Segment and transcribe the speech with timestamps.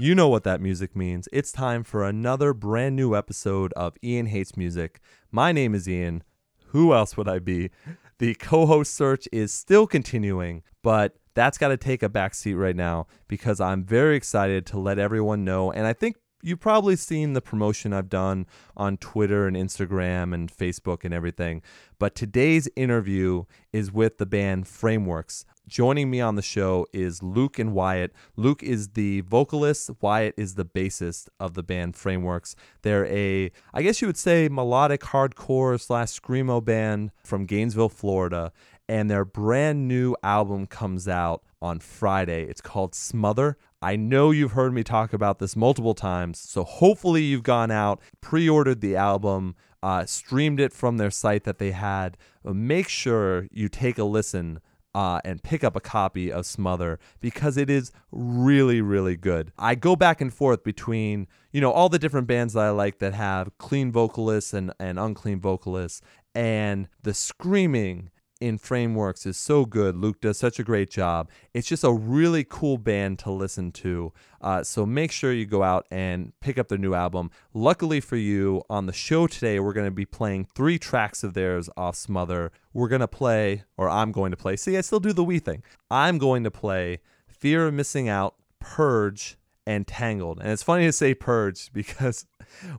[0.00, 1.28] You know what that music means.
[1.30, 4.98] It's time for another brand new episode of Ian Hates Music.
[5.30, 6.22] My name is Ian.
[6.68, 7.68] Who else would I be?
[8.18, 12.74] The co host search is still continuing, but that's got to take a backseat right
[12.74, 15.70] now because I'm very excited to let everyone know.
[15.70, 20.50] And I think you've probably seen the promotion I've done on Twitter and Instagram and
[20.50, 21.62] Facebook and everything.
[21.98, 25.44] But today's interview is with the band Frameworks.
[25.68, 28.12] Joining me on the show is Luke and Wyatt.
[28.34, 32.56] Luke is the vocalist, Wyatt is the bassist of the band Frameworks.
[32.82, 38.50] They're a, I guess you would say, melodic hardcore slash screamo band from Gainesville, Florida.
[38.90, 42.42] And their brand new album comes out on Friday.
[42.42, 43.56] It's called Smother.
[43.80, 48.00] I know you've heard me talk about this multiple times, so hopefully you've gone out,
[48.20, 52.16] pre ordered the album, uh, streamed it from their site that they had.
[52.42, 54.58] Make sure you take a listen.
[54.92, 59.52] Uh, and pick up a copy of Smother because it is really, really good.
[59.56, 62.98] I go back and forth between, you know, all the different bands that I like
[62.98, 66.02] that have clean vocalists and, and unclean vocalists,
[66.34, 68.10] and the screaming
[68.40, 69.96] in Frameworks is so good.
[69.96, 71.28] Luke does such a great job.
[71.52, 74.12] It's just a really cool band to listen to.
[74.40, 77.30] Uh, so make sure you go out and pick up their new album.
[77.52, 81.34] Luckily for you, on the show today, we're going to be playing three tracks of
[81.34, 82.50] theirs off Smother.
[82.72, 84.56] We're going to play, or I'm going to play.
[84.56, 85.62] See, I still do the we thing.
[85.90, 89.36] I'm going to play Fear of Missing Out, Purge,
[89.66, 90.40] and Tangled.
[90.40, 92.26] And it's funny to say Purge because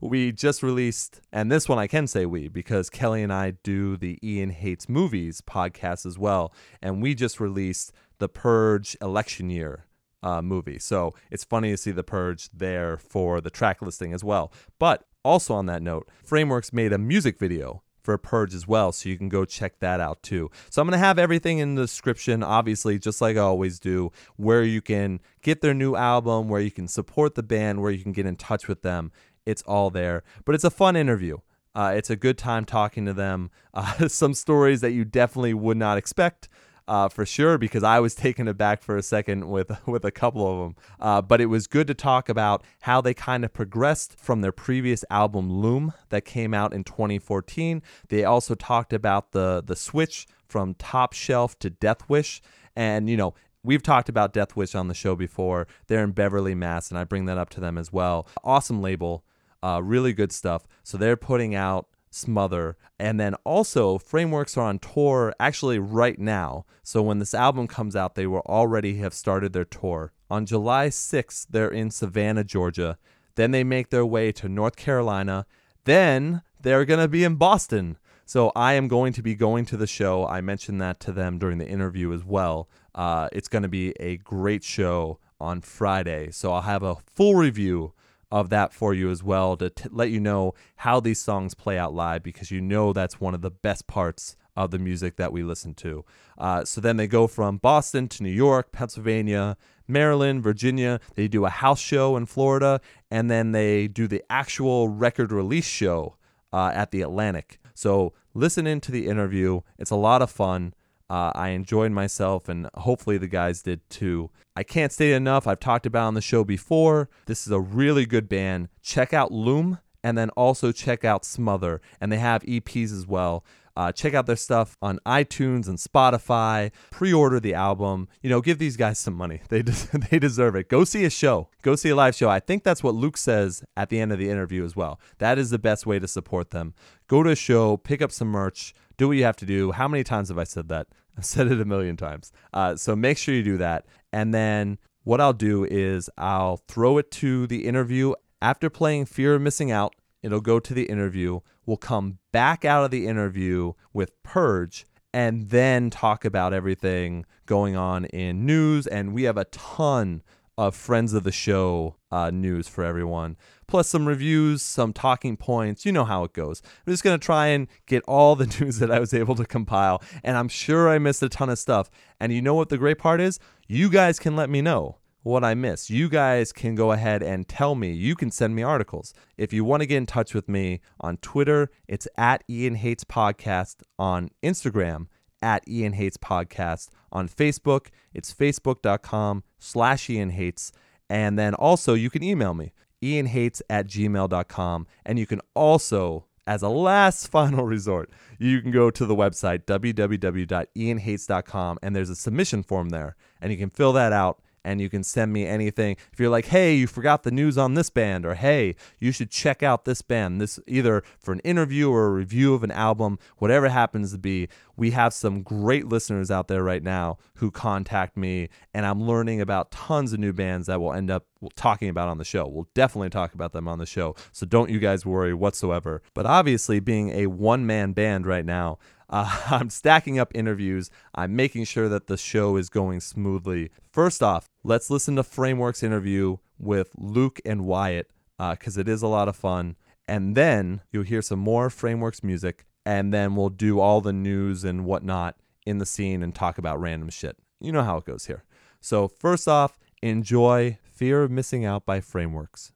[0.01, 3.97] we just released, and this one I can say we, because Kelly and I do
[3.97, 6.53] the Ian Hates Movies podcast as well.
[6.81, 9.85] And we just released the Purge election year
[10.23, 10.79] uh, movie.
[10.79, 14.51] So it's funny to see the Purge there for the track listing as well.
[14.79, 19.09] But also on that note, Frameworks made a music video for Purge as well, so
[19.09, 20.49] you can go check that out too.
[20.71, 24.11] So I'm going to have everything in the description, obviously, just like I always do,
[24.37, 28.01] where you can get their new album, where you can support the band, where you
[28.01, 29.11] can get in touch with them.
[29.45, 30.23] It's all there.
[30.45, 31.37] But it's a fun interview.
[31.73, 33.49] Uh, it's a good time talking to them.
[33.73, 36.49] Uh, some stories that you definitely would not expect.
[36.89, 40.45] Uh, for sure, because I was taken aback for a second with with a couple
[40.45, 40.75] of them.
[40.99, 44.51] Uh, but it was good to talk about how they kind of progressed from their
[44.51, 47.81] previous album Loom that came out in 2014.
[48.09, 52.41] They also talked about the the switch from Top Shelf to Death Wish,
[52.75, 55.67] and you know We've talked about Death Wish on the show before.
[55.85, 58.27] They're in Beverly, Mass, and I bring that up to them as well.
[58.43, 59.23] Awesome label,
[59.63, 60.67] uh, really good stuff.
[60.83, 62.75] So they're putting out Smother.
[62.99, 66.65] And then also, Frameworks are on tour actually right now.
[66.83, 70.11] So when this album comes out, they will already have started their tour.
[70.29, 72.97] On July 6th, they're in Savannah, Georgia.
[73.35, 75.45] Then they make their way to North Carolina.
[75.85, 77.97] Then they're going to be in Boston.
[78.25, 80.27] So I am going to be going to the show.
[80.27, 82.69] I mentioned that to them during the interview as well.
[82.93, 86.29] Uh, it's going to be a great show on Friday.
[86.31, 87.93] So I'll have a full review
[88.31, 91.77] of that for you as well to t- let you know how these songs play
[91.77, 95.31] out live because you know that's one of the best parts of the music that
[95.31, 96.05] we listen to.
[96.37, 100.99] Uh, so then they go from Boston to New York, Pennsylvania, Maryland, Virginia.
[101.15, 105.65] They do a house show in Florida, and then they do the actual record release
[105.65, 106.15] show
[106.51, 107.59] uh, at the Atlantic.
[107.73, 109.61] So listen into the interview.
[109.77, 110.73] It's a lot of fun.
[111.11, 114.29] Uh, I enjoyed myself, and hopefully the guys did too.
[114.55, 115.45] I can't state enough.
[115.45, 117.09] I've talked about on the show before.
[117.25, 118.69] This is a really good band.
[118.81, 123.43] Check out Loom, and then also check out Smother, and they have EPs as well.
[123.75, 126.71] Uh, check out their stuff on iTunes and Spotify.
[126.91, 128.07] Pre-order the album.
[128.21, 129.41] You know, give these guys some money.
[129.49, 129.61] They
[130.11, 130.69] they deserve it.
[130.69, 131.49] Go see a show.
[131.61, 132.29] Go see a live show.
[132.29, 134.97] I think that's what Luke says at the end of the interview as well.
[135.17, 136.73] That is the best way to support them.
[137.09, 139.71] Go to a show, pick up some merch, do what you have to do.
[139.71, 140.87] How many times have I said that?
[141.17, 142.31] I've said it a million times.
[142.53, 143.85] Uh, so make sure you do that.
[144.13, 148.13] And then what I'll do is I'll throw it to the interview.
[148.41, 151.39] After playing Fear of Missing Out, it'll go to the interview.
[151.65, 157.75] We'll come back out of the interview with Purge and then talk about everything going
[157.75, 158.87] on in news.
[158.87, 160.21] And we have a ton
[160.57, 163.37] of friends of the show uh, news for everyone,
[163.67, 165.85] plus some reviews, some talking points.
[165.85, 166.61] You know how it goes.
[166.85, 169.45] I'm just going to try and get all the news that I was able to
[169.45, 171.89] compile, and I'm sure I missed a ton of stuff.
[172.19, 173.39] And you know what the great part is?
[173.67, 175.89] You guys can let me know what I miss.
[175.89, 177.91] You guys can go ahead and tell me.
[177.91, 179.13] You can send me articles.
[179.37, 183.03] If you want to get in touch with me on Twitter, it's at Ian Hates
[183.03, 183.83] Podcast.
[183.99, 185.07] On Instagram,
[185.41, 186.89] at Ian Hates Podcast.
[187.11, 190.71] On Facebook, it's facebook.com slash Ian Hates.
[191.11, 192.71] And then also you can email me,
[193.03, 194.87] ianhates at gmail.com.
[195.05, 198.09] And you can also, as a last final resort,
[198.39, 203.17] you can go to the website, www.ianhates.com, and there's a submission form there.
[203.41, 205.97] And you can fill that out and you can send me anything.
[206.11, 209.31] If you're like, hey, you forgot the news on this band, or hey, you should
[209.31, 213.19] check out this band, this either for an interview or a review of an album,
[213.37, 218.17] whatever happens to be, we have some great listeners out there right now who contact
[218.17, 221.25] me, and I'm learning about tons of new bands that we'll end up
[221.55, 222.47] talking about on the show.
[222.47, 226.01] We'll definitely talk about them on the show, so don't you guys worry whatsoever.
[226.13, 228.79] But obviously, being a one man band right now,
[229.11, 230.89] uh, I'm stacking up interviews.
[231.13, 233.71] I'm making sure that the show is going smoothly.
[233.91, 239.01] First off, let's listen to Framework's interview with Luke and Wyatt because uh, it is
[239.01, 239.75] a lot of fun.
[240.07, 244.63] And then you'll hear some more Frameworks music, and then we'll do all the news
[244.63, 245.35] and whatnot
[245.65, 247.37] in the scene and talk about random shit.
[247.59, 248.43] You know how it goes here.
[248.79, 252.73] So, first off, enjoy Fear of Missing Out by Frameworks.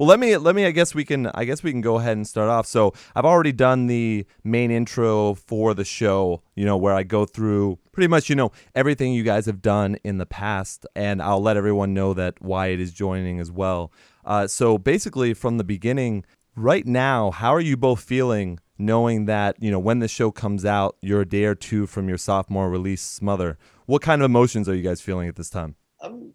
[0.00, 0.64] Well, let me let me.
[0.64, 1.26] I guess we can.
[1.26, 2.66] I guess we can go ahead and start off.
[2.66, 6.40] So I've already done the main intro for the show.
[6.54, 9.98] You know, where I go through pretty much you know everything you guys have done
[10.02, 13.92] in the past, and I'll let everyone know that Wyatt is joining as well.
[14.24, 16.24] Uh, so basically, from the beginning,
[16.56, 18.58] right now, how are you both feeling?
[18.78, 22.08] Knowing that you know when the show comes out, you're a day or two from
[22.08, 23.58] your sophomore release, Smother.
[23.84, 25.74] What kind of emotions are you guys feeling at this time?
[26.00, 26.32] I'm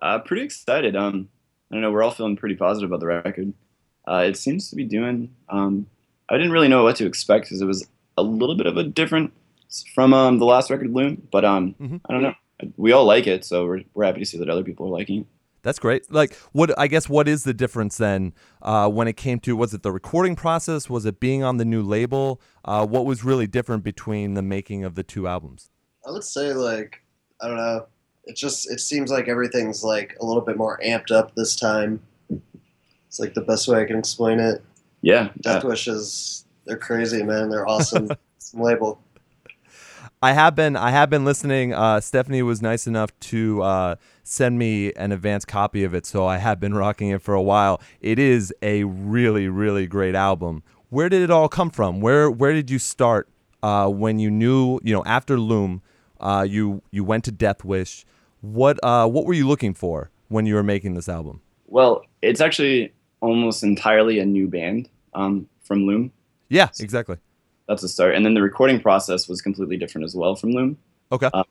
[0.00, 0.96] uh, pretty excited.
[0.96, 1.28] Um,
[1.70, 1.90] I don't know.
[1.90, 3.52] We're all feeling pretty positive about the record.
[4.06, 5.34] Uh, it seems to be doing.
[5.48, 5.86] Um,
[6.28, 8.84] I didn't really know what to expect because it was a little bit of a
[8.84, 9.32] different
[9.94, 11.28] from um, the last record, Loom.
[11.30, 11.96] But um, mm-hmm.
[12.08, 12.34] I don't know.
[12.76, 15.20] We all like it, so we're we're happy to see that other people are liking
[15.20, 15.26] it.
[15.62, 16.10] That's great.
[16.10, 18.32] Like, what I guess what is the difference then
[18.62, 20.88] uh, when it came to was it the recording process?
[20.88, 22.40] Was it being on the new label?
[22.64, 25.70] Uh, what was really different between the making of the two albums?
[26.06, 27.02] I would say like
[27.42, 27.86] I don't know
[28.28, 32.00] it just it seems like everything's like a little bit more amped up this time.
[33.08, 34.62] It's like the best way I can explain it.
[35.00, 35.70] Yeah, Death yeah.
[35.70, 37.48] Wishes they're crazy, man.
[37.48, 38.10] They're awesome.
[38.54, 39.00] label.
[40.22, 41.72] I have been I have been listening.
[41.72, 46.26] Uh, Stephanie was nice enough to uh, send me an advance copy of it, so
[46.26, 47.80] I have been rocking it for a while.
[48.00, 50.62] It is a really really great album.
[50.90, 52.00] Where did it all come from?
[52.00, 53.28] Where where did you start
[53.62, 55.82] uh, when you knew you know after Loom?
[56.20, 58.04] Uh, you you went to Death Wish.
[58.40, 61.40] What uh, what were you looking for when you were making this album?
[61.66, 66.12] Well, it's actually almost entirely a new band um, from Loom.
[66.48, 67.16] Yeah, exactly.
[67.68, 70.78] That's a start, and then the recording process was completely different as well from Loom.
[71.12, 71.30] Okay.
[71.32, 71.44] Uh,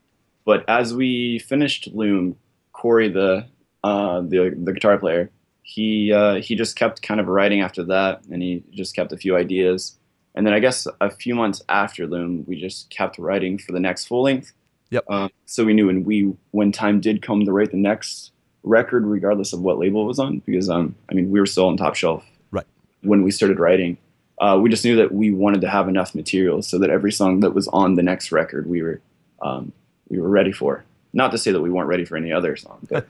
[0.45, 2.37] but as we finished Loom,
[2.71, 3.45] Corey, the
[3.83, 5.29] uh, the the guitar player,
[5.61, 9.17] he uh, he just kept kind of writing after that, and he just kept a
[9.17, 9.97] few ideas.
[10.35, 13.79] And then I guess a few months after Loom, we just kept writing for the
[13.79, 14.53] next full length.
[14.89, 15.05] Yep.
[15.09, 18.31] Um, so we knew and we when time did come to write the next
[18.63, 21.67] record, regardless of what label it was on, because um, I mean we were still
[21.67, 22.25] on top shelf.
[22.51, 22.65] Right.
[23.01, 23.97] When we started writing,
[24.39, 27.41] uh, we just knew that we wanted to have enough material so that every song
[27.41, 29.01] that was on the next record we were
[29.41, 29.71] um,
[30.09, 30.83] we were ready for.
[31.13, 33.07] Not to say that we weren't ready for any other song, but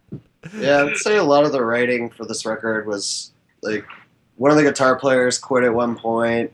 [0.58, 3.84] yeah, I'd say a lot of the writing for this record was like
[4.36, 6.52] one of the guitar players quit at one point,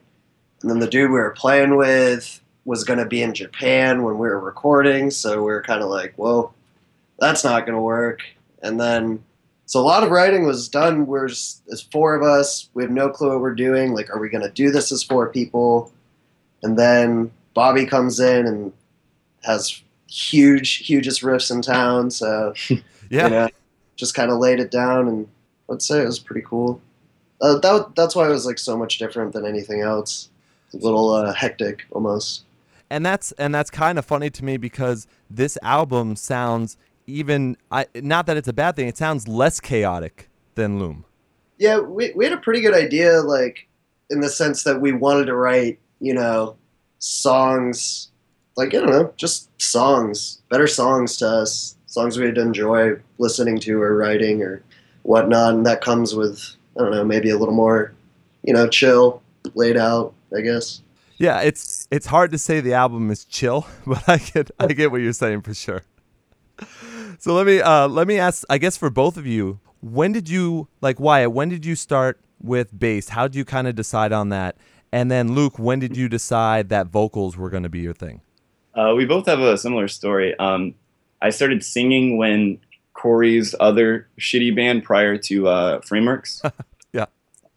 [0.62, 4.18] and then the dude we were playing with was going to be in Japan when
[4.18, 6.52] we were recording, so we were kind of like, "Whoa,
[7.18, 8.20] that's not going to work."
[8.62, 9.24] And then,
[9.64, 11.06] so a lot of writing was done.
[11.06, 12.68] We're just, there's four of us.
[12.74, 13.94] We have no clue what we're doing.
[13.94, 15.90] Like, are we going to do this as four people?
[16.62, 18.70] And then Bobby comes in and
[19.44, 22.10] has huge, hugest riffs in town.
[22.10, 23.48] So, yeah, you know,
[23.96, 25.26] just kind of laid it down, and
[25.70, 26.82] I'd say it was pretty cool.
[27.40, 30.28] Uh, that, that's why it was like so much different than anything else.
[30.74, 32.42] A little uh, hectic almost
[32.90, 36.76] and that's and that's kind of funny to me because this album sounds
[37.06, 41.04] even I, not that it's a bad thing it sounds less chaotic than loom.
[41.58, 43.68] Yeah we, we had a pretty good idea like
[44.10, 46.56] in the sense that we wanted to write you know
[46.98, 48.10] songs
[48.56, 53.80] like i don't know just songs better songs to us songs we'd enjoy listening to
[53.80, 54.62] or writing or
[55.02, 57.94] whatnot and that comes with i don't know maybe a little more
[58.42, 59.22] you know chill
[59.54, 60.82] laid out i guess
[61.18, 64.90] yeah, it's it's hard to say the album is chill, but I get I get
[64.90, 65.82] what you're saying for sure.
[67.18, 68.44] So let me uh, let me ask.
[68.48, 71.32] I guess for both of you, when did you like Wyatt?
[71.32, 73.10] When did you start with bass?
[73.10, 74.56] How did you kind of decide on that?
[74.92, 78.22] And then Luke, when did you decide that vocals were going to be your thing?
[78.74, 80.38] Uh, we both have a similar story.
[80.38, 80.74] Um,
[81.20, 82.60] I started singing when
[82.94, 86.40] Corey's other shitty band prior to uh, Frameworks.
[86.92, 87.06] yeah.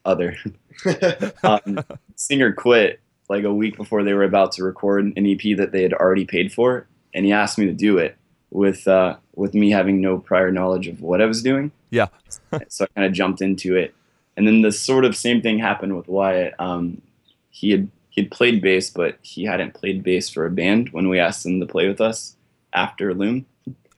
[0.04, 0.36] Other.
[1.44, 1.78] um,
[2.16, 3.01] singer quit
[3.32, 6.26] like a week before they were about to record an EP that they had already
[6.26, 8.16] paid for, and he asked me to do it
[8.50, 11.72] with uh, with me having no prior knowledge of what I was doing.
[11.90, 12.08] Yeah.
[12.68, 13.94] so I kind of jumped into it,
[14.36, 16.54] and then the sort of same thing happened with Wyatt.
[16.58, 17.00] Um,
[17.48, 21.08] he had he had played bass, but he hadn't played bass for a band when
[21.08, 22.36] we asked him to play with us
[22.74, 23.46] after Loom.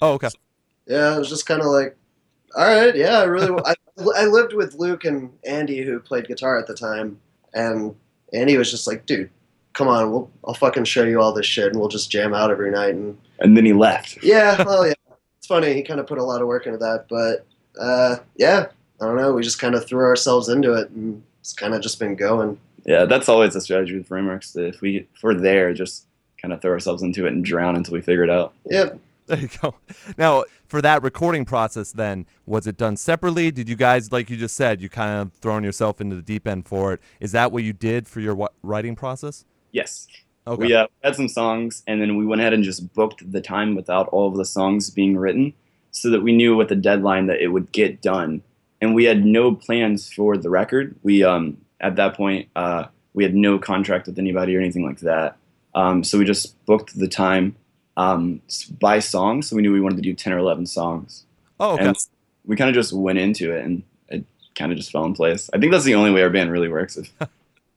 [0.01, 0.29] Oh, okay.
[0.87, 1.97] Yeah, it was just kind of like,
[2.57, 3.61] all right, yeah, I really.
[3.65, 3.75] I,
[4.17, 7.19] I lived with Luke and Andy, who played guitar at the time,
[7.53, 7.97] and
[8.35, 9.31] and he was just like, dude,
[9.73, 12.51] come on, we'll, I'll fucking show you all this shit, and we'll just jam out
[12.51, 12.95] every night.
[12.95, 14.23] And and then he left.
[14.23, 14.95] Yeah, well, yeah,
[15.39, 15.73] it's funny.
[15.75, 17.47] He kind of put a lot of work into that, but
[17.81, 18.67] uh, yeah,
[19.01, 19.33] I don't know.
[19.33, 22.59] We just kind of threw ourselves into it, and it's kind of just been going.
[22.85, 24.55] Yeah, that's always the strategy with frameworks.
[24.57, 26.07] If we if we're there, just
[26.41, 28.53] kind of throw ourselves into it and drown until we figure it out.
[28.67, 28.99] Yep.
[29.27, 29.75] There you go.
[30.19, 33.53] Now, for that recording process, then was it done separately?
[33.53, 36.49] Did you guys, like you just said, you kind of thrown yourself into the deep
[36.49, 37.01] end for it?
[37.21, 39.45] Is that what you did for your writing process?
[39.71, 40.09] Yes.
[40.47, 40.67] Okay.
[40.67, 43.77] We uh, had some songs, and then we went ahead and just booked the time
[43.77, 45.55] without all of the songs being written,
[45.93, 48.43] so that we knew with the deadline that it would get done
[48.85, 50.95] and we had no plans for the record.
[51.03, 55.01] We um, at that point uh, we had no contract with anybody or anything like
[55.01, 55.39] that.
[55.75, 57.57] Um, so we just booked the time
[57.97, 59.43] um, s- by song.
[59.43, 61.25] So we knew we wanted to do ten or eleven songs,
[61.61, 61.87] Oh, okay.
[61.87, 61.97] and
[62.45, 64.25] we kind of just went into it, and it
[64.55, 65.49] kind of just fell in place.
[65.55, 66.97] I think that's the only way our band really works.
[66.97, 67.11] If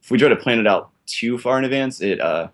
[0.02, 2.48] if we try to plan it out too far in advance, it uh,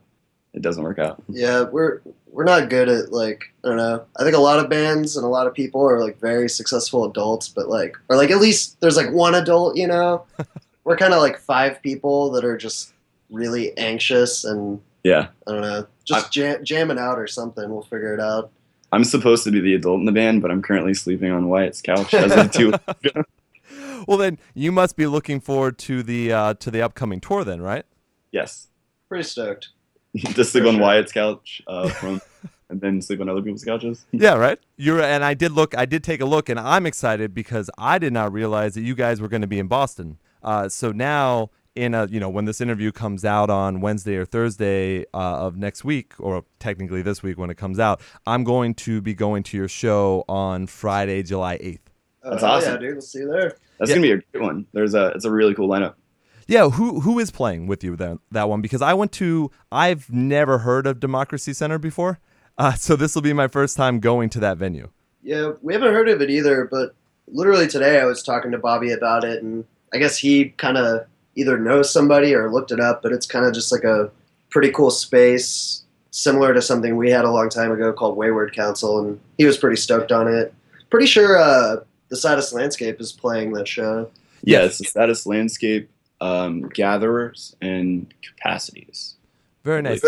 [0.52, 1.22] it doesn't work out.
[1.28, 4.04] Yeah, we're we're not good at like I don't know.
[4.18, 7.04] I think a lot of bands and a lot of people are like very successful
[7.04, 10.24] adults, but like or like at least there's like one adult, you know.
[10.84, 12.92] we're kind of like five people that are just
[13.30, 17.68] really anxious and Yeah, I don't know, just jam- jamming out or something.
[17.70, 18.50] We'll figure it out.
[18.90, 21.82] I'm supposed to be the adult in the band, but I'm currently sleeping on Wyatt's
[21.82, 22.72] couch as of two.
[24.06, 27.60] well, then you must be looking forward to the uh, to the upcoming tour, then,
[27.60, 27.84] right?
[28.32, 28.68] yes,
[29.08, 29.68] Pretty stoked.
[30.34, 30.82] to sleep For on sure.
[30.82, 32.20] Wyatt's couch uh, from,
[32.68, 34.06] and then sleep on other people's couches.
[34.12, 34.58] Yeah, right.
[34.76, 35.76] You're and I did look.
[35.76, 38.94] I did take a look, and I'm excited because I did not realize that you
[38.94, 40.18] guys were going to be in Boston.
[40.42, 44.24] Uh, so now, in a you know, when this interview comes out on Wednesday or
[44.24, 48.74] Thursday uh, of next week, or technically this week when it comes out, I'm going
[48.74, 51.78] to be going to your show on Friday, July 8th.
[52.22, 52.74] That's Oh, awesome.
[52.74, 52.92] Yeah, dude.
[52.92, 53.56] We'll see you there.
[53.78, 53.96] That's Yeah.
[53.96, 54.66] gonna be a good one.
[54.72, 55.94] There's a it's a really cool lineup.
[56.46, 58.60] Yeah, who who is playing with you then that one?
[58.60, 62.18] Because I went to I've never heard of Democracy Center before,
[62.58, 64.88] uh, so this will be my first time going to that venue.
[65.22, 66.94] Yeah, we haven't heard of it either, but
[67.28, 71.06] literally today I was talking to Bobby about it, and I guess he kind of
[71.36, 74.10] either know somebody or looked it up, but it's kind of just like a
[74.50, 79.00] pretty cool space, similar to something we had a long time ago called Wayward Council,
[79.00, 80.54] and he was pretty stoked on it.
[80.90, 81.76] Pretty sure uh,
[82.08, 84.10] the Saddest Landscape is playing that show.
[84.42, 84.66] Yeah, Yeah.
[84.66, 89.16] it's the Saddest Landscape, um, gatherers, and capacities.
[89.64, 90.02] Very nice.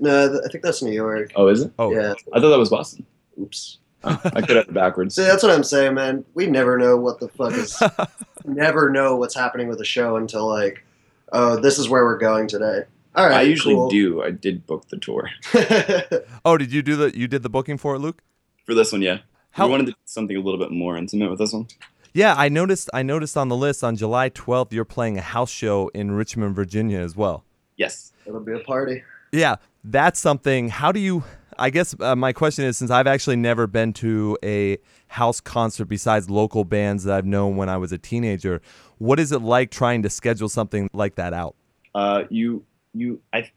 [0.00, 1.32] No, I think that's New York.
[1.36, 1.72] Oh, is it?
[1.78, 3.04] Oh, Yeah, I thought that was Boston.
[3.40, 3.78] oops.
[4.04, 5.14] Oh, I could have it backwards.
[5.14, 6.24] See, that's what I'm saying, man.
[6.34, 7.80] We never know what the fuck is.
[8.44, 10.84] never know what's happening with the show until like,
[11.32, 12.82] oh, this is where we're going today.
[13.14, 13.90] All right, I usually cool.
[13.90, 14.22] do.
[14.22, 15.28] I did book the tour
[16.46, 18.22] oh, did you do the you did the booking for it, Luke?
[18.64, 19.02] for this one.
[19.02, 19.18] Yeah,
[19.50, 21.66] How- we wanted to do something a little bit more intimate with this one.
[22.14, 22.90] Yeah, I noticed.
[22.92, 26.54] I noticed on the list on July 12th, you're playing a house show in Richmond,
[26.54, 27.44] Virginia, as well.
[27.76, 28.12] Yes.
[28.26, 29.02] It'll be a party.
[29.32, 30.68] Yeah, that's something.
[30.68, 31.24] How do you?
[31.62, 35.84] I guess uh, my question is, since I've actually never been to a house concert
[35.84, 38.60] besides local bands that I've known when I was a teenager,
[38.98, 41.54] what is it like trying to schedule something like that out?
[41.94, 43.50] uh, you you I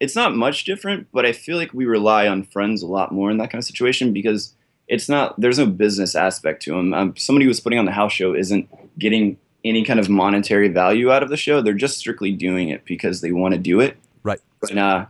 [0.00, 3.30] it's not much different, but I feel like we rely on friends a lot more
[3.30, 4.54] in that kind of situation because
[4.86, 6.94] it's not there's no business aspect to them.
[6.94, 8.68] Um, somebody who's putting on the house show isn't
[8.98, 11.60] getting any kind of monetary value out of the show.
[11.60, 13.96] They're just strictly doing it because they want to do it.
[14.22, 14.40] Right.
[14.70, 15.06] And uh,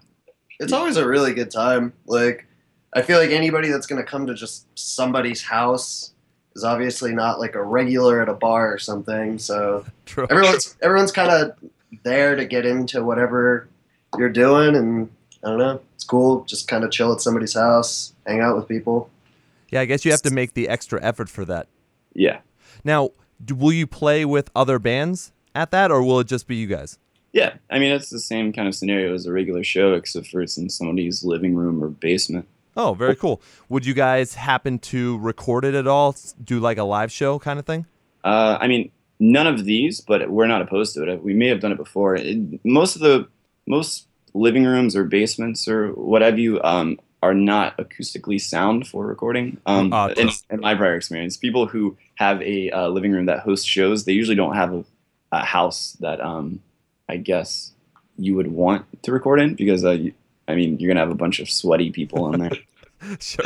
[0.60, 1.92] It's always a really good time.
[2.06, 2.46] Like,
[2.92, 6.12] I feel like anybody that's going to come to just somebody's house
[6.56, 9.38] is obviously not like a regular at a bar or something.
[9.38, 10.26] So True.
[10.30, 11.56] everyone's everyone's kind of
[12.02, 13.68] there to get into whatever
[14.18, 15.10] you're doing, and
[15.44, 15.80] I don't know.
[15.94, 16.44] It's cool.
[16.44, 19.10] Just kind of chill at somebody's house, hang out with people.
[19.70, 21.68] Yeah, I guess you have to make the extra effort for that.
[22.14, 22.40] yeah,
[22.84, 23.10] Now,
[23.44, 26.66] do, will you play with other bands at that, or will it just be you
[26.66, 26.98] guys?
[27.32, 27.54] Yeah.
[27.70, 30.56] I mean, it's the same kind of scenario as a regular show, except for it's
[30.56, 32.46] in somebody's living room or basement.
[32.76, 33.42] Oh, very cool.
[33.68, 36.14] Would you guys happen to record it at all?
[36.42, 37.86] Do like a live show kind of thing?
[38.22, 41.22] Uh, I mean, none of these, but we're not opposed to it.
[41.22, 42.14] We may have done it before.
[42.14, 43.28] It, most of the
[43.66, 49.06] most living rooms or basements or what have you um, are not acoustically sound for
[49.06, 49.58] recording.
[49.66, 53.40] Um, Ah, in, in my prior experience, people who have a uh, living room that
[53.40, 54.84] hosts shows, they usually don't have a,
[55.32, 56.60] a house that um,
[57.08, 57.72] I guess
[58.16, 59.98] you would want to record in because uh,
[60.46, 62.58] I mean, you're gonna have a bunch of sweaty people in there.
[63.20, 63.44] sure.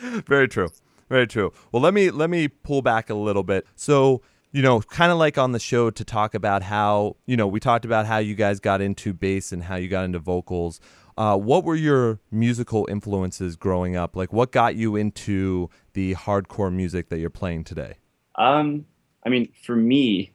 [0.26, 0.68] Very true.
[1.08, 1.52] Very true.
[1.72, 3.66] Well, let me let me pull back a little bit.
[3.76, 7.46] So, you know, kind of like on the show to talk about how, you know,
[7.46, 10.80] we talked about how you guys got into bass and how you got into vocals.
[11.16, 14.14] Uh, what were your musical influences growing up?
[14.14, 17.96] Like, what got you into the hardcore music that you're playing today?
[18.36, 18.86] Um,
[19.26, 20.30] I mean, for me,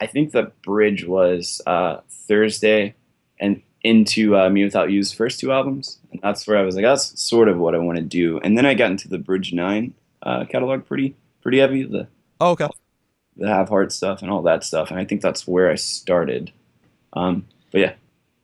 [0.00, 2.94] I think the bridge was uh, Thursday
[3.40, 7.48] and into uh, mewithoutYou's first two albums, and that's where I was like, that's sort
[7.48, 8.38] of what I want to do.
[8.40, 12.08] And then I got into the Bridge Nine uh, catalog, pretty pretty heavy, the
[12.40, 12.68] Oh, okay.
[13.36, 16.50] the Have Heart stuff and all that stuff, and I think that's where I started.
[17.12, 17.92] Um, but yeah,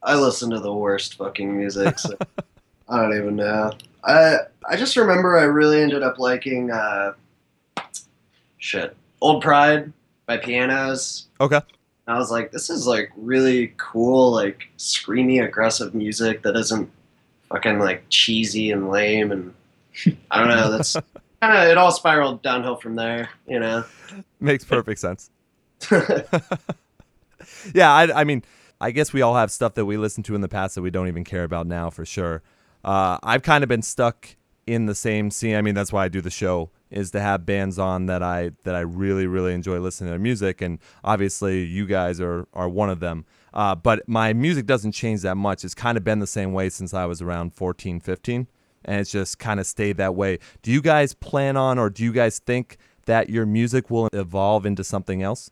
[0.03, 1.99] I listen to the worst fucking music.
[1.99, 2.17] So
[2.89, 3.73] I don't even know.
[4.05, 4.37] I
[4.69, 7.15] I just remember I really ended up liking uh,
[8.59, 9.93] shit Old Pride
[10.33, 11.27] by Pianos.
[11.41, 11.61] Okay.
[12.07, 16.91] I was like, this is like really cool, like screamy, aggressive music that isn't
[17.49, 19.31] fucking like cheesy and lame.
[19.31, 19.55] And
[20.31, 20.71] I don't know.
[20.71, 20.95] That's
[21.41, 23.29] kind of it all spiraled downhill from there.
[23.47, 23.85] You know.
[24.41, 25.31] Makes perfect sense.
[27.75, 28.43] yeah, I, I mean,
[28.81, 30.91] I guess we all have stuff that we listened to in the past that we
[30.91, 32.43] don't even care about now for sure.
[32.85, 34.29] Uh, I've kind of been stuck
[34.67, 35.55] in the same scene.
[35.55, 38.53] I mean, that's why I do the show is to have bands on that I
[38.65, 42.69] that I really really enjoy listening to their music, and obviously you guys are are
[42.69, 43.25] one of them.
[43.55, 45.65] Uh, but my music doesn't change that much.
[45.65, 48.47] It's kind of been the same way since I was around 14, 15,
[48.85, 50.39] and it's just kind of stayed that way.
[50.63, 54.65] Do you guys plan on, or do you guys think that your music will evolve
[54.65, 55.51] into something else?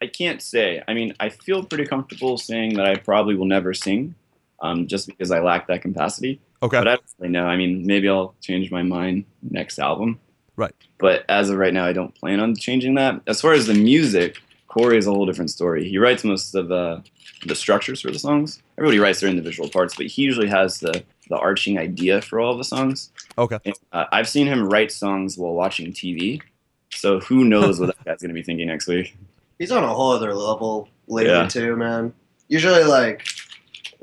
[0.00, 0.82] I can't say.
[0.86, 4.14] I mean, I feel pretty comfortable saying that I probably will never sing,
[4.60, 6.40] um, just because I lack that capacity.
[6.62, 6.78] Okay.
[6.78, 7.46] But I don't really know.
[7.46, 10.20] I mean, maybe I'll change my mind next album.
[10.58, 10.74] Right.
[10.98, 13.20] But as of right now, I don't plan on changing that.
[13.28, 15.88] As far as the music, Corey is a whole different story.
[15.88, 17.02] He writes most of the
[17.46, 18.60] the structures for the songs.
[18.76, 22.50] Everybody writes their individual parts, but he usually has the the arching idea for all
[22.52, 23.10] of the songs.
[23.38, 23.58] Okay.
[23.64, 26.42] And, uh, I've seen him write songs while watching TV,
[26.90, 29.16] so who knows what that guy's gonna be thinking next week?
[29.60, 31.46] He's on a whole other level lately Yeah.
[31.46, 32.12] too, man.
[32.48, 33.24] Usually, like,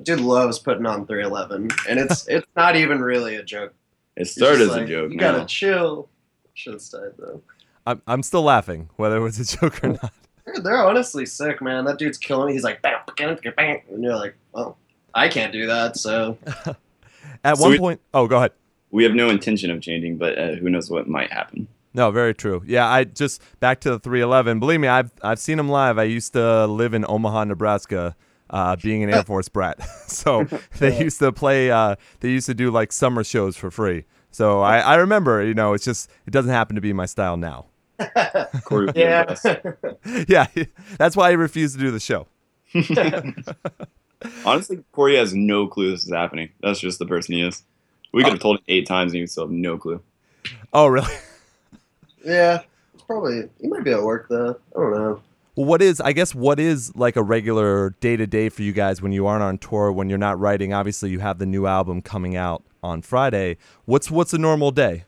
[0.04, 3.74] dude loves putting on 311, and it's it's not even really a joke.
[4.16, 5.12] It It's started just as a joke.
[5.12, 5.32] You now.
[5.34, 6.08] gotta chill.
[6.56, 7.42] Shit's tight though.
[7.86, 10.12] I'm I'm still laughing, whether it was a joke or not.
[10.46, 11.86] They're, they're honestly sick, man.
[11.86, 12.54] That dude's killing it.
[12.54, 14.78] He's like, bam, bam, bam, and you're like, well,
[15.14, 16.38] I can't do that, so
[17.44, 18.52] At So one we- point, oh, go ahead.
[18.92, 21.68] we have no intention of changing, but uh, who knows what might happen.
[21.94, 22.62] No, very true.
[22.66, 24.60] Yeah, I just back to the 311.
[24.60, 25.98] Believe me, I've I've seen him live.
[25.98, 28.16] I used to live in Omaha, Nebraska,
[28.50, 29.82] uh, being an Air Force brat.
[30.10, 30.44] so
[30.80, 31.72] they used to play.
[31.72, 34.04] Uh, they used to do like summer shows for free.
[34.36, 35.42] So I, I remember.
[35.46, 37.68] You know, it's just it doesn't happen to be my style now.
[38.66, 39.34] Corey would be yeah.
[40.28, 40.48] yeah,
[40.98, 42.28] that's why I refuse to do the show.
[44.46, 46.50] Honestly, Corey has no clue this is happening.
[46.62, 47.64] That's just the person he is.
[48.12, 50.02] We could have told him eight times and he would still have no clue.
[50.74, 51.14] Oh, really?
[52.26, 54.60] yeah, it's probably he might be at work though.
[54.76, 55.22] I don't know.
[55.56, 58.74] Well, what is I guess what is like a regular day to day for you
[58.74, 60.74] guys when you aren't on tour when you're not writing?
[60.74, 63.58] Obviously, you have the new album coming out on Friday.
[63.86, 65.04] What's what's a normal day?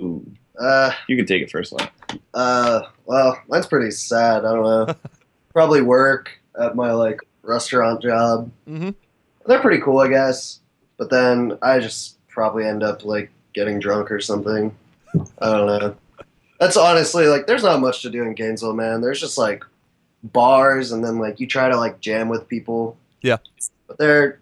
[0.00, 0.26] Ooh,
[0.58, 1.90] Uh, you can take it first, Lyle.
[2.34, 4.44] uh, well, mine's pretty sad.
[4.44, 4.94] I don't know.
[5.52, 8.50] probably work at my like restaurant job.
[8.68, 8.90] Mm-hmm.
[9.46, 10.60] They're pretty cool, I guess.
[10.96, 14.74] But then I just probably end up like getting drunk or something.
[15.38, 15.96] I don't know.
[16.58, 19.02] That's honestly like there's not much to do in Gainesville, man.
[19.02, 19.62] There's just like
[20.24, 22.96] bars and then like you try to like jam with people.
[23.20, 23.36] Yeah.
[23.86, 24.40] But they're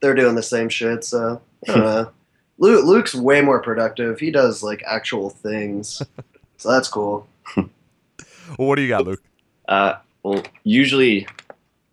[0.00, 2.10] they're doing the same shit, so I know.
[2.58, 4.18] Luke, Luke's way more productive.
[4.18, 6.00] He does like actual things.
[6.56, 7.26] so that's cool.
[8.58, 9.20] Well, what do you got, Luke?
[9.68, 11.26] Uh, well, usually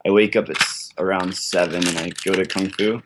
[0.05, 0.57] I wake up at
[0.99, 3.01] around seven and I go to Kung Fu,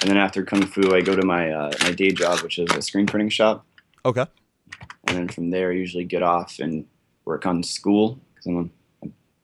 [0.00, 2.70] and then after Kung Fu, I go to my uh, my day job, which is
[2.70, 3.66] a screen printing shop,
[4.04, 4.24] Okay.
[5.08, 6.86] and then from there, I usually get off and
[7.24, 8.70] work on school because I'm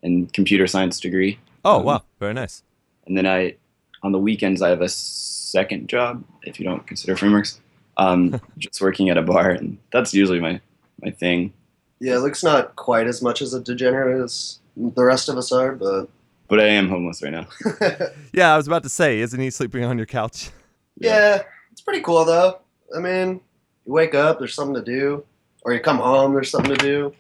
[0.05, 2.63] in computer science degree, Oh Um, wow, very nice.
[3.09, 3.57] and then I
[4.03, 7.61] on the weekends I have a second job if you don't consider frameworks,
[7.97, 10.61] um, just working at a bar, and that's usually my
[11.01, 11.53] my thing.
[12.01, 15.73] Yeah, Luke's not quite as much as a degenerate as the rest of us are,
[15.73, 16.09] but
[16.49, 17.47] But I am homeless right now.
[18.33, 20.51] Yeah, I was about to say, isn't he sleeping on your couch?
[20.97, 22.59] Yeah, it's pretty cool though.
[22.97, 23.41] I mean,
[23.87, 25.25] you wake up, there's something to do,
[25.63, 27.15] or you come home, there's something to do.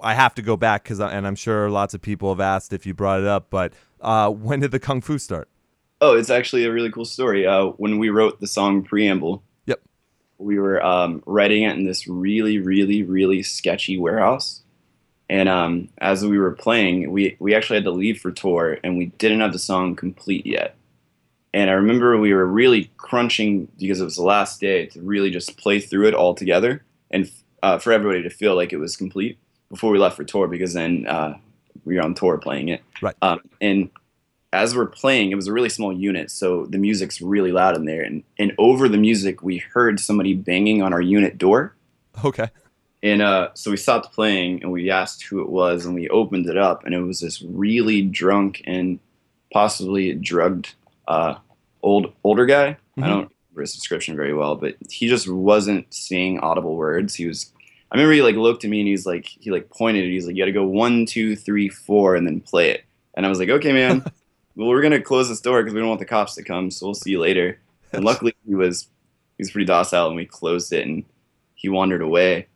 [0.00, 2.84] I have to go back because, and I'm sure lots of people have asked if
[2.86, 5.48] you brought it up, but uh, when did the kung fu start?
[6.00, 7.46] Oh, it's actually a really cool story.
[7.46, 9.80] Uh, when we wrote the song Preamble, Yep.
[10.38, 14.62] we were um, writing it in this really, really, really sketchy warehouse.
[15.28, 18.96] And um, as we were playing, we, we actually had to leave for tour, and
[18.96, 20.76] we didn't have the song complete yet.
[21.52, 25.30] And I remember we were really crunching because it was the last day to really
[25.30, 27.30] just play through it all together and
[27.62, 29.38] uh, for everybody to feel like it was complete
[29.70, 31.34] before we left for tour because then uh,
[31.86, 32.82] we were on tour playing it.
[33.00, 33.14] Right.
[33.22, 33.88] Um, and
[34.52, 37.84] as we're playing, it was a really small unit, so the music's really loud in
[37.84, 38.02] there.
[38.02, 41.74] And, and over the music, we heard somebody banging on our unit door.
[42.24, 42.48] Okay.
[43.02, 46.46] And uh, so we stopped playing and we asked who it was, and we opened
[46.46, 48.98] it up, and it was this really drunk and
[49.52, 50.74] possibly drugged
[51.06, 51.34] uh,
[51.82, 52.76] old older guy.
[52.98, 53.04] Mhm.
[53.04, 57.14] I don't remember his description very well, but he just wasn't saying audible words.
[57.14, 57.52] He was.
[57.92, 60.04] I remember he like looked at me and he's like he like pointed.
[60.04, 62.84] At he's like, "You got to go one, two, three, four, and then play it."
[63.14, 64.04] And I was like, "Okay, man.
[64.56, 66.70] well, we're gonna close this door because we don't want the cops to come.
[66.70, 67.60] So we'll see you later."
[67.92, 68.88] And luckily, he was
[69.36, 71.04] he was pretty docile, and we closed it, and
[71.54, 72.48] he wandered away.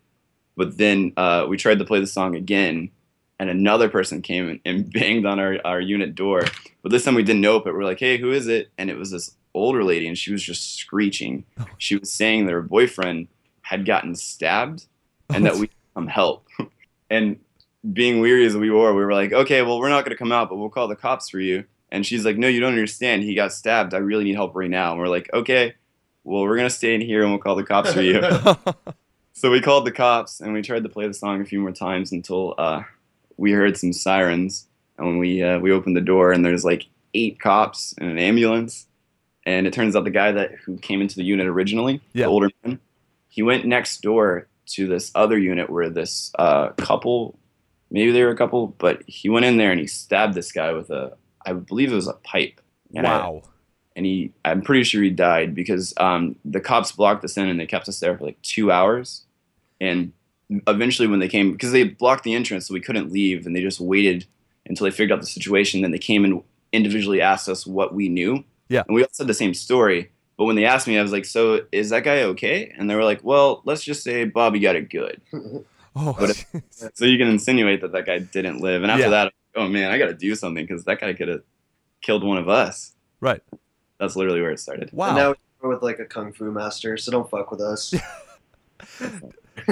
[0.56, 2.90] But then uh, we tried to play the song again,
[3.38, 6.42] and another person came and, banged on our, our unit door.
[6.82, 7.64] But this time we didn't know it.
[7.64, 8.70] We're like, hey, who is it?
[8.76, 11.44] And it was this older lady, and she was just screeching.
[11.78, 13.28] She was saying that her boyfriend
[13.62, 14.86] had gotten stabbed
[15.32, 16.46] and that we could come help.
[17.10, 17.38] and
[17.92, 20.32] being weary as we were, we were like, okay, well, we're not going to come
[20.32, 21.64] out, but we'll call the cops for you.
[21.92, 23.22] And she's like, no, you don't understand.
[23.22, 23.94] He got stabbed.
[23.94, 24.92] I really need help right now.
[24.92, 25.74] And we're like, okay,
[26.24, 28.20] well, we're going to stay in here and we'll call the cops for you.
[29.32, 31.72] so we called the cops and we tried to play the song a few more
[31.72, 32.82] times until uh,
[33.36, 34.66] we heard some sirens.
[34.98, 38.18] And when we, uh, we opened the door and there's like eight cops and an
[38.18, 38.86] ambulance.
[39.44, 42.26] And it turns out the guy that who came into the unit originally, Yeah.
[42.26, 42.78] the older man,
[43.28, 47.36] he went next door to this other unit where this uh, couple,
[47.90, 50.72] maybe they were a couple, but he went in there and he stabbed this guy
[50.72, 52.60] with a, I believe it was a pipe.
[52.94, 53.42] And I- wow.
[53.96, 57.58] and he, I'm pretty sure he died because um, the cops blocked us in and
[57.60, 59.24] they kept us there for like two hours.
[59.80, 60.12] And
[60.66, 63.62] eventually, when they came, because they blocked the entrance, so we couldn't leave, and they
[63.62, 64.26] just waited
[64.66, 65.80] until they figured out the situation.
[65.82, 68.44] Then they came and individually asked us what we knew.
[68.68, 68.82] Yeah.
[68.86, 70.10] And we all said the same story.
[70.36, 72.94] But when they asked me, I was like, "So is that guy okay?" And they
[72.94, 75.20] were like, "Well, let's just say Bobby got it good."
[75.96, 76.90] Oh, But jeez.
[76.94, 78.82] So you can insinuate that that guy didn't live.
[78.84, 79.10] And after Yeah.
[79.10, 81.42] that, oh man, I got to do something because that guy could have
[82.02, 82.92] killed one of us.
[83.20, 83.42] right.
[83.98, 84.88] That's literally where it started.
[84.90, 85.14] And Wow.
[85.14, 87.92] now we're with like a kung fu master, so don't fuck with us.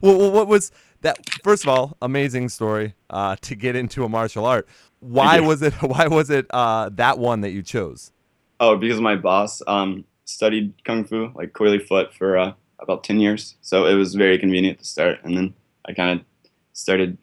[0.00, 1.18] well, well, what was that?
[1.44, 4.66] First of all, amazing story uh, to get into a martial art.
[5.00, 5.44] Why you.
[5.44, 5.74] was it?
[5.82, 8.12] Why was it uh, that one that you chose?
[8.60, 13.04] Oh, because my boss um, studied kung fu, like Choy Li Fut, for uh, about
[13.04, 13.56] 10 years.
[13.60, 15.18] So it was very convenient to start.
[15.22, 15.54] And then
[15.86, 16.26] I kind of
[16.72, 17.18] started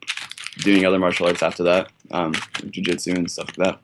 [0.60, 2.34] doing other martial arts after that, um,
[2.70, 3.80] jiu-jitsu and stuff like that.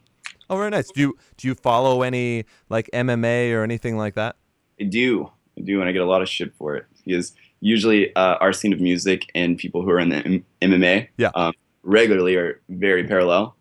[0.49, 0.89] Oh, very nice.
[0.91, 4.35] Do you do you follow any like MMA or anything like that?
[4.79, 5.29] I do.
[5.57, 6.85] I do, and I get a lot of shit for it.
[7.05, 11.07] Because usually uh, our scene of music and people who are in the M- MMA
[11.17, 11.31] Yeah.
[11.35, 11.53] um,
[11.83, 13.55] regularly are very parallel.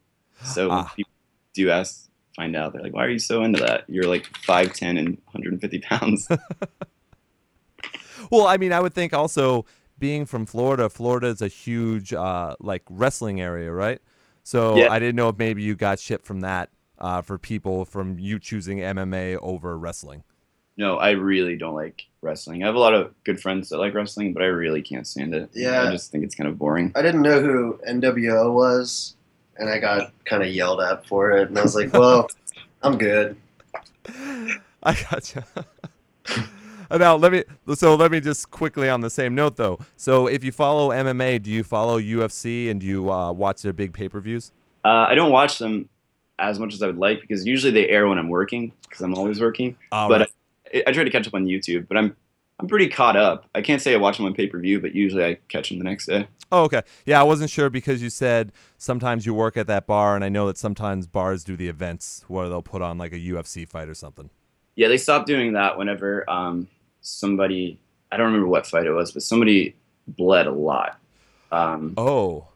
[0.44, 0.92] So Ah.
[0.96, 1.10] people
[1.54, 3.84] do ask, find out, they're like, why are you so into that?
[3.88, 6.28] You're like 5'10 and 150 pounds.
[8.30, 9.64] Well, I mean, I would think also
[9.98, 14.00] being from Florida, Florida is a huge uh, like wrestling area, right?
[14.44, 14.90] So Yeah.
[14.90, 18.38] I didn't know if maybe you got shit from that uh, for people from you
[18.38, 20.24] choosing MMA over wrestling.
[20.76, 22.62] No, I really don't like wrestling.
[22.62, 25.34] I have a lot of good friends that like wrestling, but I really can't stand
[25.34, 25.50] it.
[25.52, 25.82] Yeah.
[25.82, 26.92] I just think it's kind of boring.
[26.94, 29.16] I didn't know who NWO was,
[29.56, 32.28] and I got kind of yelled at for it, and I was like, "Well,
[32.82, 33.36] I'm good."
[34.82, 35.44] I gotcha.
[36.96, 39.78] now let me so let me just quickly on the same note though.
[39.96, 43.72] So if you follow MMA, do you follow UFC and do you uh, watch their
[43.72, 44.52] big pay per views?
[44.84, 45.88] Uh, I don't watch them
[46.38, 49.14] as much as I would like because usually they air when I'm working because I'm
[49.14, 49.76] always working.
[49.90, 50.22] but
[50.74, 52.16] I, I try to catch up on YouTube, but I'm
[52.60, 53.48] I'm pretty caught up.
[53.54, 55.78] I can't say I watch them on pay per view, but usually I catch them
[55.78, 56.26] the next day.
[56.50, 56.82] Oh, okay.
[57.06, 60.28] Yeah, I wasn't sure because you said sometimes you work at that bar, and I
[60.28, 63.88] know that sometimes bars do the events where they'll put on like a UFC fight
[63.88, 64.30] or something.
[64.74, 66.68] Yeah, they stopped doing that whenever um,
[67.08, 67.78] somebody
[68.10, 69.74] I don't remember what fight it was, but somebody
[70.06, 70.98] bled a lot.
[71.52, 72.48] Um, Oh,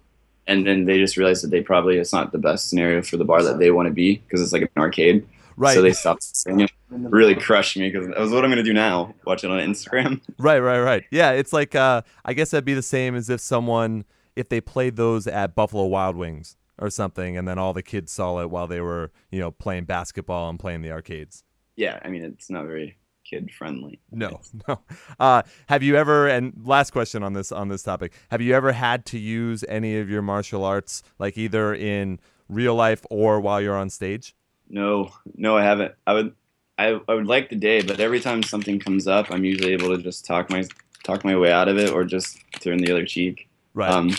[0.47, 3.25] and then they just realized that they probably it's not the best scenario for the
[3.25, 5.27] bar that they want to be because it's like an arcade.
[5.57, 6.71] right, So they stopped saying it.
[6.91, 9.15] Really crushed me because that was what I'm gonna do now.
[9.25, 10.21] Watch it on Instagram.
[10.39, 11.05] right, right, right.
[11.11, 14.05] Yeah, it's like uh, I guess that'd be the same as if someone
[14.37, 18.13] if they played those at Buffalo Wild Wings or something, and then all the kids
[18.13, 21.45] saw it while they were you know playing basketball and playing the arcades.
[21.77, 22.99] Yeah, I mean it's not very
[23.33, 24.01] kid friendly.
[24.11, 24.81] No, no.
[25.19, 26.29] Uh, have you ever?
[26.29, 29.99] And last question on this on this topic: Have you ever had to use any
[29.99, 34.35] of your martial arts, like either in real life or while you're on stage?
[34.69, 35.95] No, no, I haven't.
[36.07, 36.35] I would,
[36.79, 39.97] I, I would like the day, but every time something comes up, I'm usually able
[39.97, 40.65] to just talk my
[41.05, 43.49] talk my way out of it, or just turn the other cheek.
[43.75, 43.91] Right.
[43.91, 44.11] Um,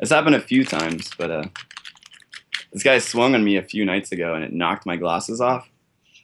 [0.00, 1.44] it's happened a few times, but uh,
[2.72, 5.68] this guy swung on me a few nights ago, and it knocked my glasses off,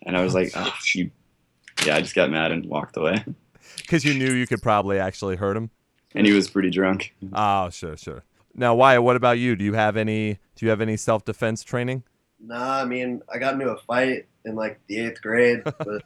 [0.05, 1.11] and I was like, oh, you.
[1.87, 3.25] Yeah, I just got mad and walked away,
[3.79, 5.71] Because you knew you could probably actually hurt him.
[6.15, 7.15] and he was pretty drunk.
[7.33, 8.23] Oh, sure, sure.
[8.55, 9.57] Now, Wyatt, what about you?
[9.57, 10.39] Do you have any?
[10.57, 12.03] Do you have any self defense training?
[12.39, 16.03] Nah, I mean, I got into a fight in like the eighth grade, but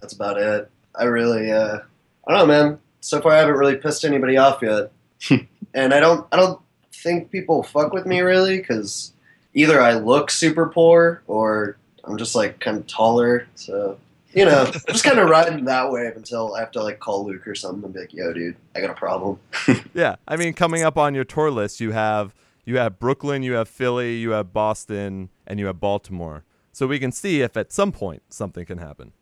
[0.00, 0.70] that's about it.
[0.94, 1.78] I really, uh,
[2.26, 2.78] I don't know, man.
[3.00, 4.90] So far, I haven't really pissed anybody off yet,
[5.74, 6.60] and I don't, I don't
[6.92, 9.12] think people fuck with me really, because
[9.54, 13.46] either I look super poor or I'm just like kind of taller.
[13.54, 13.98] So
[14.34, 17.24] you know, I'm just kind of riding that wave until I have to like call
[17.26, 19.38] Luke or something and be like, "Yo, dude, I got a problem."
[19.94, 23.52] Yeah, I mean, coming up on your tour list, you have you have Brooklyn, you
[23.52, 26.44] have Philly, you have Boston, and you have Baltimore.
[26.72, 29.12] So we can see if at some point something can happen.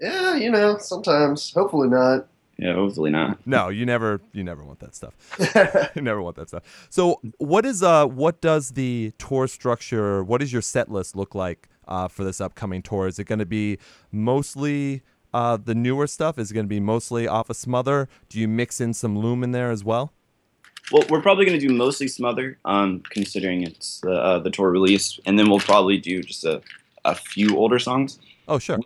[0.00, 1.52] Yeah, you know, sometimes.
[1.52, 2.28] Hopefully not.
[2.58, 3.44] Yeah, hopefully not.
[3.46, 5.14] No, you never you never want that stuff.
[5.94, 6.86] you never want that stuff.
[6.90, 10.22] So what is uh what does the tour structure?
[10.24, 13.06] What does your set list look like uh, for this upcoming tour?
[13.06, 13.78] Is it going to be
[14.10, 15.02] mostly
[15.34, 16.38] uh, the newer stuff?
[16.38, 18.08] Is it going to be mostly off of Smother?
[18.28, 20.12] Do you mix in some Loom in there as well?
[20.90, 24.70] Well, we're probably going to do mostly Smother, um, considering it's the uh, the tour
[24.70, 26.60] release, and then we'll probably do just a,
[27.04, 28.18] a few older songs.
[28.48, 28.78] Oh, sure.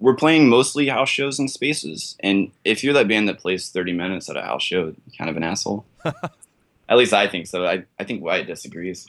[0.00, 3.92] We're playing mostly house shows and spaces, and if you're that band that plays 30
[3.92, 5.84] minutes at a house show, you're kind of an asshole.
[6.04, 7.66] at least I think so.
[7.66, 9.08] I, I think Wyatt disagrees.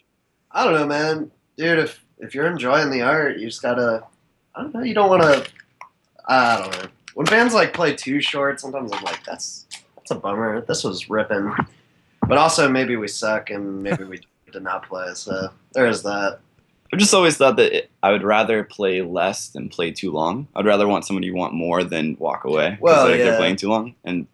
[0.51, 1.79] I don't know, man, dude.
[1.79, 4.03] If if you're enjoying the art, you just gotta.
[4.55, 4.83] I don't know.
[4.83, 5.51] You don't want to.
[6.27, 6.89] I don't know.
[7.13, 10.61] When bands like play too short, sometimes I'm like, that's that's a bummer.
[10.61, 11.53] This was ripping,
[12.27, 14.19] but also maybe we suck and maybe we
[14.51, 15.11] did not play.
[15.13, 16.39] So there is that.
[16.91, 20.47] I've just always thought that it, I would rather play less than play too long.
[20.55, 22.79] I'd rather want somebody you want more than walk away.
[22.81, 23.25] Well, like, yeah.
[23.25, 24.25] they're playing too long, and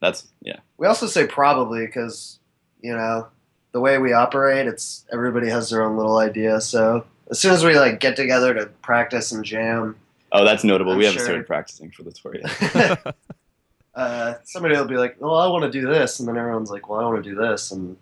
[0.00, 0.60] that's yeah.
[0.78, 2.38] We also say probably because
[2.80, 3.28] you know
[3.72, 6.60] the way we operate, it's everybody has their own little idea.
[6.60, 9.96] So as soon as we like get together to practice and jam,
[10.32, 10.92] Oh, that's notable.
[10.92, 13.16] I'm we haven't started practicing for the tour yet.
[13.94, 16.88] uh, somebody will be like, "Well, I want to do this," and then everyone's like,
[16.88, 17.96] "Well, I want to do this," and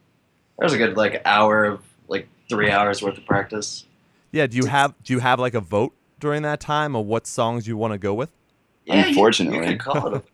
[0.59, 3.85] there's a good like hour of like three hours worth of practice.
[4.33, 4.47] Yeah.
[4.47, 7.67] Do you have do you have like a vote during that time of what songs
[7.67, 8.31] you want to go with?
[8.85, 9.59] Yeah, Unfortunately.
[9.59, 10.25] you, could call it.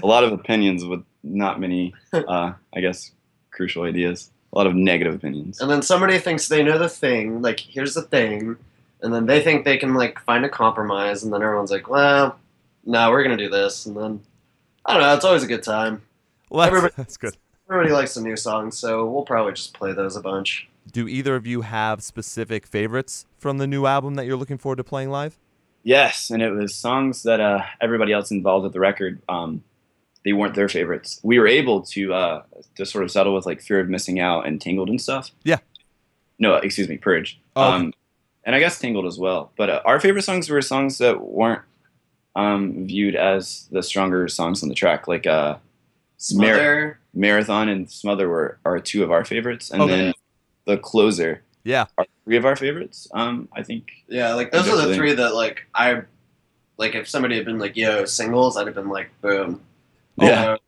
[0.00, 3.12] A, a lot of opinions with not many, uh, I guess,
[3.50, 4.30] crucial ideas.
[4.52, 5.60] A lot of negative opinions.
[5.60, 7.42] and then somebody thinks they know the thing.
[7.42, 8.56] Like, here's the thing,
[9.02, 12.38] and then they think they can like find a compromise, and then everyone's like, "Well,
[12.86, 14.20] no, we're gonna do this," and then
[14.86, 15.14] I don't know.
[15.14, 16.02] It's always a good time.
[16.50, 17.36] Well, that's, Everybody- that's good.
[17.70, 20.66] Everybody likes the new songs, so we'll probably just play those a bunch.
[20.90, 24.76] Do either of you have specific favorites from the new album that you're looking forward
[24.76, 25.36] to playing live?
[25.82, 29.62] Yes, and it was songs that uh, everybody else involved with the record, um,
[30.24, 31.20] they weren't their favorites.
[31.22, 32.42] We were able to uh,
[32.76, 35.30] to sort of settle with like fear of missing out and Tangled and stuff.
[35.44, 35.58] Yeah.
[36.38, 37.38] No, excuse me, Purge.
[37.56, 37.76] Oh, okay.
[37.76, 37.92] Um,
[38.44, 39.52] and I guess Tangled as well.
[39.56, 41.62] But uh, our favorite songs were songs that weren't
[42.36, 45.56] um, viewed as the stronger songs on the track, like uh,
[46.16, 49.96] Smother, Marathon and Smother were are two of our favorites, and Okay.
[49.96, 50.14] then
[50.64, 51.86] the closer Yeah.
[51.96, 53.08] are three of our favorites.
[53.12, 53.88] Um, I think.
[54.08, 56.02] yeah, like those are the three that like I
[56.76, 56.94] like.
[56.94, 59.60] If somebody had been like, "Yo, singles," I'd have been like, "Boom."
[60.20, 60.44] Oh, Yeah.
[60.44, 60.58] know,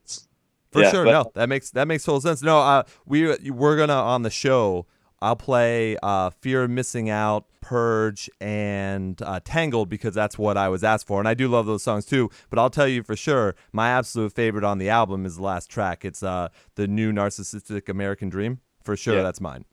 [0.72, 1.04] For Yeah, sure.
[1.04, 2.42] but- no, that makes that makes total sense.
[2.42, 4.86] No, uh, we we're gonna on the show.
[5.22, 10.68] I'll play uh, Fear of Missing Out, Purge, and uh, Tangled because that's what I
[10.70, 12.30] was asked for, and I do love those songs too.
[12.48, 15.68] But I'll tell you for sure, my absolute favorite on the album is the last
[15.68, 16.04] track.
[16.06, 18.60] It's uh, the new Narcissistic American Dream.
[18.82, 19.22] For sure, Yeah.
[19.22, 19.66] that's mine.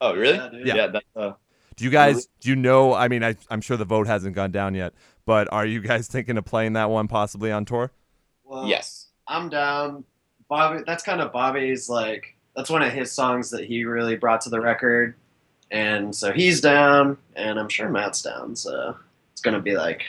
[0.00, 0.36] Oh, really?
[0.64, 0.74] Yeah.
[0.74, 0.86] Yeah.
[0.88, 1.06] that's.
[1.14, 1.32] Uh,
[1.76, 2.92] Do you guys do you know?
[2.92, 4.94] I mean, I, I'm sure the vote hasn't gone down yet,
[5.26, 7.92] but are you guys thinking of playing that one possibly on tour?
[8.44, 8.97] well, yes.
[9.28, 10.04] I'm down.
[10.48, 12.34] Bobby, that's kind of Bobby's like.
[12.56, 15.14] That's one of his songs that he really brought to the record,
[15.70, 18.56] and so he's down, and I'm sure Matt's down.
[18.56, 18.96] So
[19.32, 20.02] it's gonna be like,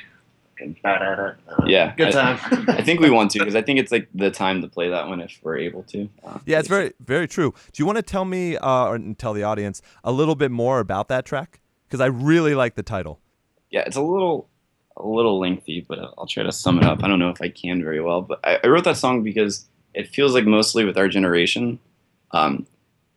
[0.58, 1.34] fucking ba-da-da.
[1.48, 2.66] Uh, Yeah, good I- time.
[2.70, 5.08] I think we want to because I think it's like the time to play that
[5.08, 6.10] one if we're able to.
[6.24, 7.54] Uh, Yeah, it's very very true.
[7.72, 10.80] Do you want to tell me uh, or tell the audience a little bit more
[10.80, 11.60] about that track?
[11.88, 13.20] Because I really like the title.
[13.70, 14.49] Yeah, it's a little
[15.00, 17.04] a little lengthy, but I'll try to sum it up.
[17.04, 19.66] I don't know if I can very well, but I, I wrote that song because
[19.94, 21.80] it feels like mostly with our generation,
[22.32, 22.66] um,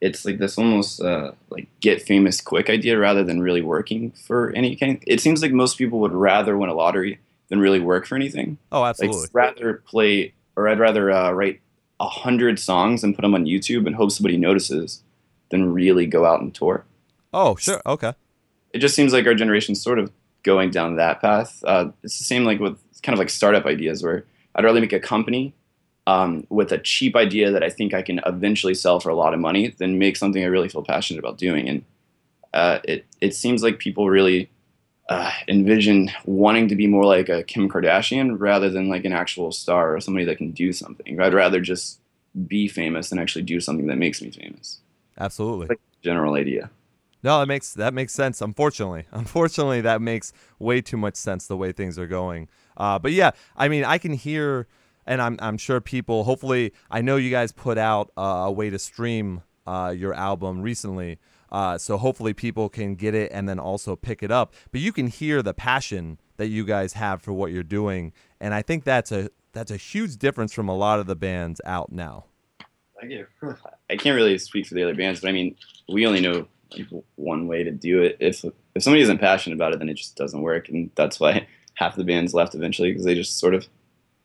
[0.01, 4.51] it's like this almost uh, like get famous quick idea rather than really working for
[4.53, 5.03] any kind.
[5.07, 8.59] It seems like most people would rather win a lottery than really work for anything.
[8.73, 9.29] Oh, Like absolutely.
[9.33, 11.61] rather play or I'd rather uh, write
[12.01, 15.03] a hundred songs and put them on YouTube and hope somebody notices
[15.51, 16.85] than really go out and tour.
[17.33, 17.81] oh, sure.
[17.87, 18.13] Okay.
[18.73, 20.11] It just seems like our generation's sort of
[20.43, 21.63] going down that path.
[21.67, 24.25] Uh, it's the same like with kind of like startup ideas where
[24.55, 25.55] I'd rather make a company
[26.07, 29.35] um, with a cheap idea that I think I can eventually sell for a lot
[29.35, 31.69] of money than make something I really feel passionate about doing.
[31.69, 31.85] And
[32.53, 34.51] uh, it it seems like people really
[35.09, 39.53] uh, envision wanting to be more like a Kim Kardashian rather than like an actual
[39.53, 41.21] star or somebody that can do something.
[41.21, 42.01] I'd rather just
[42.47, 44.81] be famous than actually do something that makes me famous.
[45.19, 45.77] Absolutely.
[46.03, 46.71] General idea.
[47.23, 48.41] No, that makes that makes sense.
[48.41, 52.49] Unfortunately, unfortunately, that makes way too much sense the way things are going.
[52.77, 54.67] Uh, but yeah, I mean, I can hear,
[55.07, 56.25] and I'm I'm sure people.
[56.25, 60.63] Hopefully, I know you guys put out uh, a way to stream uh, your album
[60.63, 61.19] recently.
[61.51, 64.55] Uh, so hopefully people can get it and then also pick it up.
[64.71, 68.55] But you can hear the passion that you guys have for what you're doing, and
[68.55, 71.93] I think that's a that's a huge difference from a lot of the bands out
[71.93, 72.25] now.
[72.99, 73.27] Thank you.
[73.91, 75.55] I can't really speak for the other bands, but I mean,
[75.89, 76.49] we only know
[77.17, 78.17] one way to do it.
[78.21, 78.45] If
[78.75, 81.97] if somebody isn't passionate about it, then it just doesn't work, and that's why half
[81.97, 83.67] the bands left eventually because they just sort of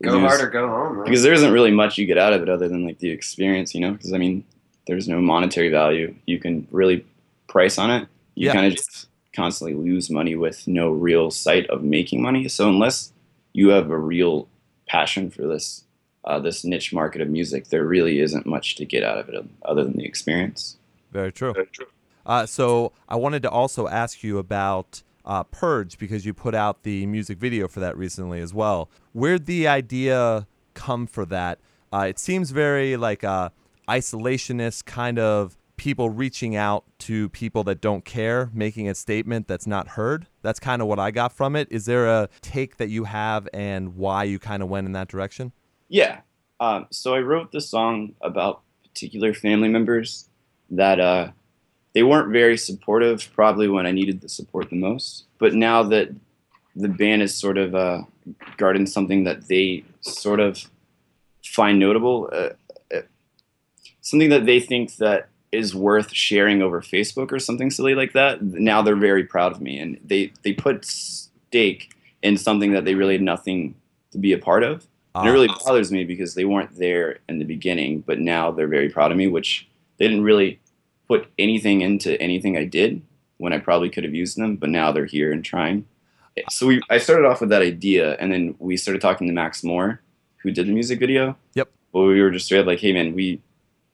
[0.03, 0.95] Go lose- hard or go home.
[0.97, 1.03] man.
[1.05, 3.73] Because there isn't really much you get out of it other than like the experience,
[3.73, 3.91] you know.
[3.93, 4.43] Because I mean,
[4.85, 7.05] there's no monetary value you can really
[7.47, 8.07] price on it.
[8.35, 8.53] You Yeah.
[8.53, 12.47] kind of just constantly lose money with no real sight of making money.
[12.47, 13.11] So unless
[13.53, 14.47] you have a real
[14.87, 15.83] passion for this
[16.25, 19.45] uh, this niche market of music, there really isn't much to get out of it
[19.63, 20.75] other than the experience.
[21.13, 21.53] Very true.
[21.53, 21.85] Very true.
[22.27, 26.83] Uh, so I wanted to also ask you about uh, Purge because you put out
[26.83, 28.89] the music video for that recently as well.
[29.13, 31.59] Where'd the idea come for that?
[31.91, 33.51] Uh, it seems very like a
[33.87, 39.67] isolationist kind of people reaching out to people that don't care, making a statement that's
[39.67, 40.27] not heard.
[40.41, 41.67] That's kind of what I got from it.
[41.71, 45.07] Is there a take that you have and why you kind of went in that
[45.07, 45.53] direction?
[45.87, 46.21] Yeah.
[46.59, 50.27] Um, so I wrote the song about particular family members
[50.71, 51.31] that uh,
[51.97, 55.25] they weren't very supportive, probably when I needed the support the most.
[55.39, 56.09] But now that
[56.75, 58.03] the band is sort of uh,
[58.55, 60.69] guarding something that they sort of
[61.43, 62.49] find notable, uh,
[62.93, 63.01] uh,
[64.01, 68.43] something that they think that is worth sharing over Facebook or something silly like that.
[68.43, 72.93] Now they're very proud of me, and they they put stake in something that they
[72.93, 73.73] really had nothing
[74.11, 74.85] to be a part of.
[75.15, 75.57] And it really ah.
[75.65, 79.17] bothers me because they weren't there in the beginning, but now they're very proud of
[79.17, 79.67] me, which
[79.97, 80.59] they didn't really
[81.07, 83.01] put anything into anything I did
[83.37, 85.85] when I probably could have used them, but now they're here and trying.
[86.49, 89.63] So we I started off with that idea, and then we started talking to Max
[89.63, 90.01] Moore,
[90.37, 91.35] who did the music video.
[91.55, 91.69] Yep.
[91.93, 93.41] But we were just straight up like, hey man, we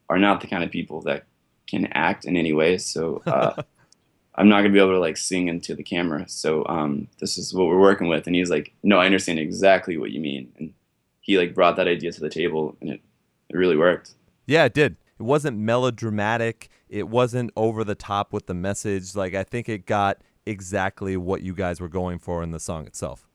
[0.09, 1.25] are not the kind of people that
[1.67, 2.77] can act in any way.
[2.77, 3.61] So uh,
[4.35, 6.25] I'm not gonna be able to like sing into the camera.
[6.27, 8.27] So um, this is what we're working with.
[8.27, 10.51] And he's like, no, I understand exactly what you mean.
[10.57, 10.73] And
[11.21, 13.01] he like brought that idea to the table, and it
[13.49, 14.15] it really worked.
[14.45, 14.97] Yeah, it did.
[15.19, 16.69] It wasn't melodramatic.
[16.93, 19.15] It wasn't over the top with the message.
[19.15, 22.85] Like I think it got exactly what you guys were going for in the song
[22.85, 23.27] itself.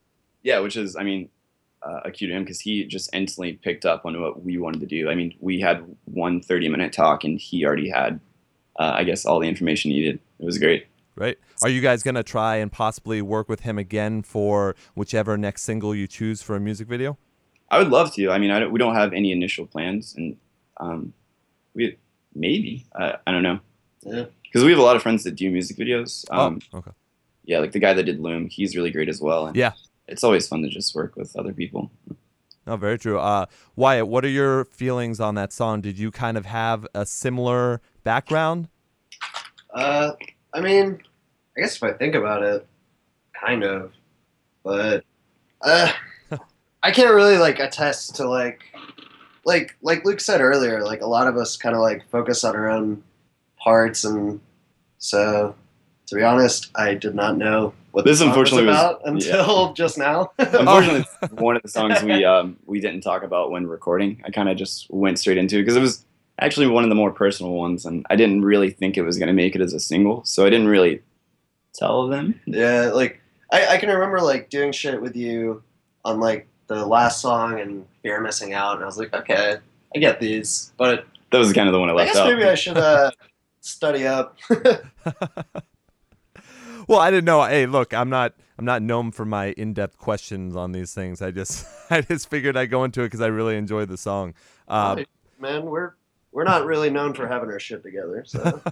[0.44, 1.28] Yeah, which is, I mean,
[1.82, 4.86] uh, acute to him because he just instantly picked up on what we wanted to
[4.86, 5.10] do.
[5.10, 8.20] I mean, we had one 30 minute talk and he already had,
[8.78, 10.20] uh, I guess, all the information needed.
[10.38, 10.86] It was great.
[11.16, 11.36] Right.
[11.60, 15.62] Are you guys going to try and possibly work with him again for whichever next
[15.62, 17.18] single you choose for a music video?
[17.72, 18.30] I would love to.
[18.30, 20.36] I mean, I don't, we don't have any initial plans, and
[20.78, 21.12] um,
[21.74, 21.98] we
[22.38, 23.60] maybe uh, I don't know.
[24.02, 24.24] Yeah.
[24.42, 26.24] Because we have a lot of friends that do music videos.
[26.30, 26.92] Oh, um, oh, okay.
[27.44, 29.52] Yeah, like the guy that did Loom, he's really great as well.
[29.54, 29.72] yeah
[30.08, 31.90] it's always fun to just work with other people.
[32.66, 33.18] No, very true.
[33.18, 35.80] Uh, Wyatt, what are your feelings on that song?
[35.80, 38.68] Did you kind of have a similar background?
[39.72, 40.12] Uh,
[40.52, 41.00] I mean,
[41.56, 42.66] I guess if I think about it,
[43.38, 43.92] kind of,
[44.64, 45.04] but
[45.62, 45.92] uh,
[46.82, 48.62] I can't really like attest to like,
[49.48, 50.84] like like Luke said earlier.
[50.84, 53.02] Like a lot of us kind of like focus on our own
[53.58, 54.40] parts, and
[54.98, 55.56] so
[56.06, 59.72] to be honest, I did not know what this unfortunately was about until yeah.
[59.74, 60.30] just now.
[60.38, 64.22] unfortunately, one of the songs we um, we didn't talk about when recording.
[64.24, 66.04] I kind of just went straight into it because it was
[66.40, 69.28] actually one of the more personal ones, and I didn't really think it was going
[69.28, 71.00] to make it as a single, so I didn't really
[71.74, 72.38] tell them.
[72.44, 73.18] Yeah, like
[73.50, 75.62] I, I can remember like doing shit with you
[76.04, 79.56] on like the last song and fear missing out, and I was like, okay,
[79.94, 82.28] I get these, but that was kind of the one I left I guess out.
[82.28, 83.10] Maybe I should uh,
[83.60, 84.36] study up.
[86.86, 87.42] well, I didn't know.
[87.42, 91.22] Hey, look, I'm not I'm not known for my in-depth questions on these things.
[91.22, 94.34] I just I just figured I'd go into it because I really enjoyed the song.
[94.66, 95.08] Uh, right,
[95.38, 95.94] man, we're
[96.32, 98.24] we're not really known for having our shit together.
[98.26, 98.62] So.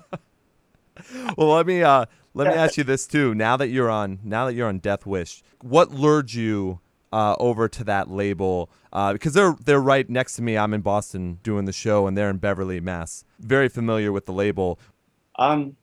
[1.36, 3.34] well, let me uh, let me ask you this too.
[3.34, 6.80] Now that you're on now that you're on Deathwish, what lured you
[7.12, 8.70] uh, over to that label?
[8.92, 10.56] Uh, because they're they're right next to me.
[10.56, 13.24] I'm in Boston doing the show, and they're in Beverly, Mass.
[13.38, 14.78] Very familiar with the label.
[15.38, 15.76] Um,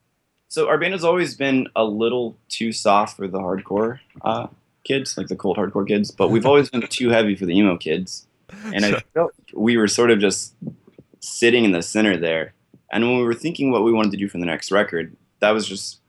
[0.47, 4.47] so our band has always been a little too soft for the hardcore uh,
[4.83, 7.77] kids, like the cold hardcore kids, but we've always been too heavy for the emo
[7.77, 8.27] kids.
[8.73, 10.53] And I felt we were sort of just
[11.19, 12.53] sitting in the center there.
[12.91, 15.51] And when we were thinking what we wanted to do for the next record, that
[15.51, 15.99] was just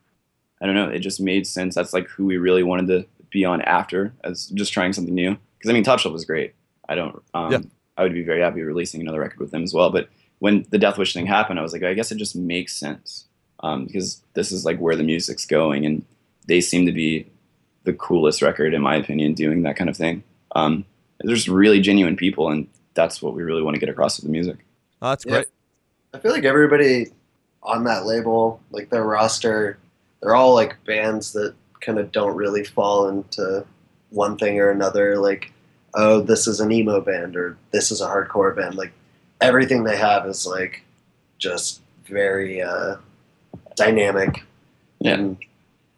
[0.60, 1.74] I don't know, it just made sense.
[1.74, 5.36] That's like who we really wanted to be on after as just trying something new.
[5.58, 6.54] Because I mean, Top Shelf was great.
[6.88, 7.22] I don't.
[7.34, 7.58] Um, yeah.
[7.98, 9.90] I would be very happy releasing another record with them as well.
[9.90, 10.08] But
[10.38, 13.26] when the Deathwish thing happened, I was like, I guess it just makes sense
[13.60, 16.04] um, because this is like where the music's going, and
[16.46, 17.26] they seem to be
[17.82, 20.22] the coolest record in my opinion doing that kind of thing.
[20.54, 20.84] Um,
[21.20, 24.26] they're just really genuine people, and that's what we really want to get across with
[24.26, 24.64] the music.
[25.02, 25.46] Oh, that's great.
[26.12, 26.18] Yeah.
[26.18, 27.08] I feel like everybody
[27.62, 29.78] on that label, like their roster,
[30.20, 31.54] they're all like bands that
[31.84, 33.64] kind of don't really fall into
[34.10, 35.18] one thing or another.
[35.18, 35.52] Like,
[35.94, 38.76] oh, this is an emo band or this is a hardcore band.
[38.76, 38.92] Like,
[39.40, 40.82] everything they have is like
[41.38, 42.96] just very uh,
[43.76, 44.44] dynamic.
[45.00, 45.14] Yeah.
[45.14, 45.36] And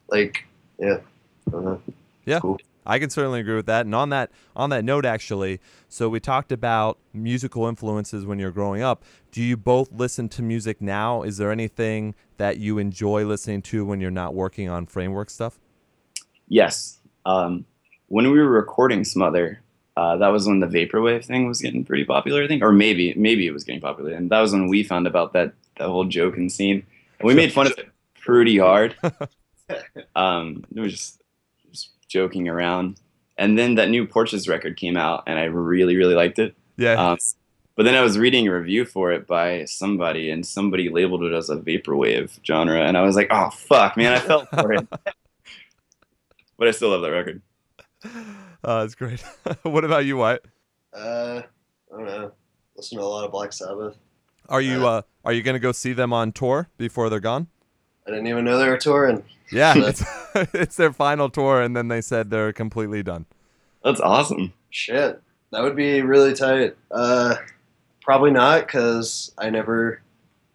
[0.08, 0.44] like,
[0.78, 0.98] yeah.
[1.52, 1.76] Uh,
[2.24, 2.40] yeah.
[2.40, 2.58] Cool.
[2.88, 3.84] I can certainly agree with that.
[3.84, 8.52] And on that on that note, actually, so we talked about musical influences when you're
[8.52, 9.04] growing up.
[9.32, 11.22] Do you both listen to music now?
[11.22, 15.58] Is there anything that you enjoy listening to when you're not working on framework stuff?
[16.48, 16.98] Yes.
[17.24, 17.64] Um,
[18.08, 19.60] when we were recording Smother,
[19.96, 23.14] uh, that was when the vaporwave thing was getting pretty popular, I think, or maybe
[23.14, 26.04] maybe it was getting popular, and that was when we found about that that whole
[26.04, 26.84] joke and scene,
[27.18, 27.88] and we made fun of it
[28.20, 28.94] pretty hard.
[30.16, 31.22] um, it was just,
[31.70, 33.00] just joking around,
[33.38, 36.54] and then that new Porches record came out, and I really really liked it.
[36.76, 36.92] Yeah.
[36.92, 37.18] Um,
[37.74, 41.32] but then I was reading a review for it by somebody, and somebody labeled it
[41.32, 44.86] as a vaporwave genre, and I was like, "Oh fuck, man!" I felt for it,
[46.58, 47.42] but I still love that record.
[48.04, 48.10] Uh,
[48.80, 49.20] that's great.
[49.62, 50.44] what about you, Wyatt?
[50.92, 51.42] Uh,
[51.92, 52.32] I don't know.
[52.76, 53.96] Listen to a lot of Black Sabbath.
[54.48, 57.48] Are you uh, are you gonna go see them on tour before they're gone?
[58.06, 59.24] I didn't even know they were touring.
[59.50, 59.88] Yeah, Yeah.
[59.88, 60.04] it's,
[60.54, 63.26] it's their final tour, and then they said they're completely done.
[63.82, 64.52] That's awesome.
[64.70, 66.76] Shit, that would be really tight.
[66.90, 67.36] Uh,
[68.02, 70.00] probably not because I never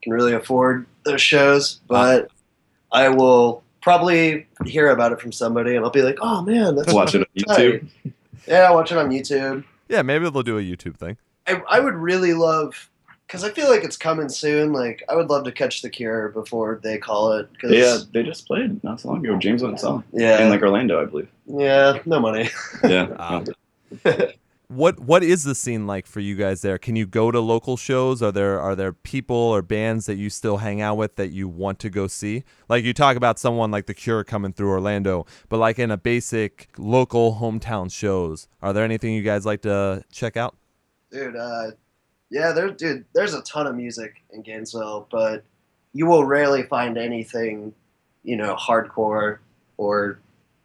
[0.01, 1.81] can really afford those shows.
[1.87, 2.29] But
[2.91, 6.93] I will probably hear about it from somebody, and I'll be like, "Oh man, that's
[6.93, 7.81] Watch it on YouTube.
[8.03, 8.13] tight."
[8.47, 9.63] Yeah, watch it on YouTube.
[9.89, 11.17] Yeah, maybe they'll do a YouTube thing.
[11.47, 12.89] I, I would really love
[13.27, 14.73] because I feel like it's coming soon.
[14.73, 17.49] Like I would love to catch the Cure before they call it.
[17.59, 19.37] Cause, They, uh, they just played not so long ago.
[19.37, 21.29] James went and saw yeah, in like Orlando, I believe.
[21.47, 22.49] yeah, no money.
[22.83, 23.07] Yeah.
[23.19, 23.43] Ah.
[24.71, 26.77] What what is the scene like for you guys there?
[26.77, 28.21] Can you go to local shows?
[28.21, 31.49] Are there are there people or bands that you still hang out with that you
[31.49, 32.45] want to go see?
[32.69, 35.97] Like you talk about someone like The Cure coming through Orlando, but like in a
[35.97, 40.55] basic local hometown shows, are there anything you guys like to check out?
[41.11, 41.35] dude.
[41.35, 41.71] Uh,
[42.29, 43.05] yeah, there, dude.
[43.13, 45.43] There's a ton of music in Gainesville, but
[45.93, 47.73] you will rarely find anything,
[48.23, 49.39] you know, hardcore
[49.77, 50.19] or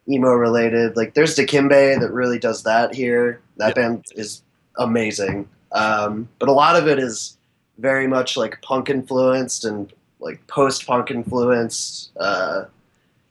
[0.09, 0.95] emo related.
[0.95, 3.41] Like there's Dikembe that really does that here.
[3.57, 4.41] That band is
[4.77, 5.47] amazing.
[5.71, 7.37] Um, but a lot of it is
[7.77, 12.11] very much like punk influenced and like post punk influenced.
[12.19, 12.65] Uh,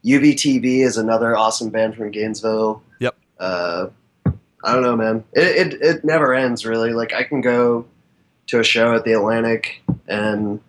[0.05, 2.83] UVTV is another awesome band from Gainesville.
[3.01, 3.17] Yep.
[3.39, 3.87] Uh,
[4.65, 5.25] I don't know, man.
[5.33, 6.93] It, it it never ends really.
[6.93, 7.87] Like I can go
[8.49, 10.61] to a show at the Atlantic and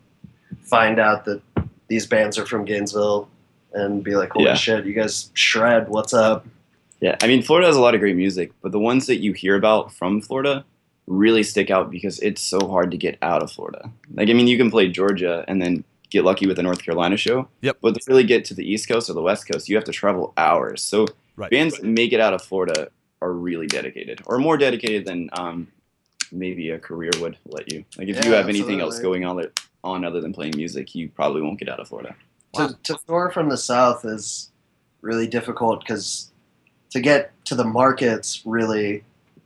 [0.62, 1.40] find out that
[1.88, 3.28] these bands are from Gainesville
[3.72, 4.54] and be like, holy Yeah.
[4.54, 5.88] shit, you guys shred.
[5.88, 6.46] What's up?
[7.00, 9.32] Yeah, I mean, Florida has a lot of great music, but the ones that you
[9.32, 10.64] hear about from Florida
[11.06, 13.90] really stick out because it's so hard to get out of Florida.
[14.12, 17.16] Like, I mean, you can play Georgia and then get lucky with a North Carolina
[17.16, 17.48] show.
[17.62, 17.78] Yep.
[17.80, 19.92] But to really get to the East Coast or the West Coast, you have to
[19.92, 20.82] travel hours.
[20.82, 21.50] So Right.
[21.50, 22.88] bands that make it out of Florida
[23.22, 25.68] are really dedicated, or more dedicated than um,
[26.32, 27.84] maybe a career would let you.
[27.96, 29.44] Like, if you Yeah, have anything else going on,
[29.84, 32.16] on other than playing music, you probably won't get out of Florida.
[32.54, 32.68] Wow.
[32.68, 34.50] To, to tour from the South is
[35.00, 36.32] really difficult because
[36.90, 39.04] to get to the markets, really,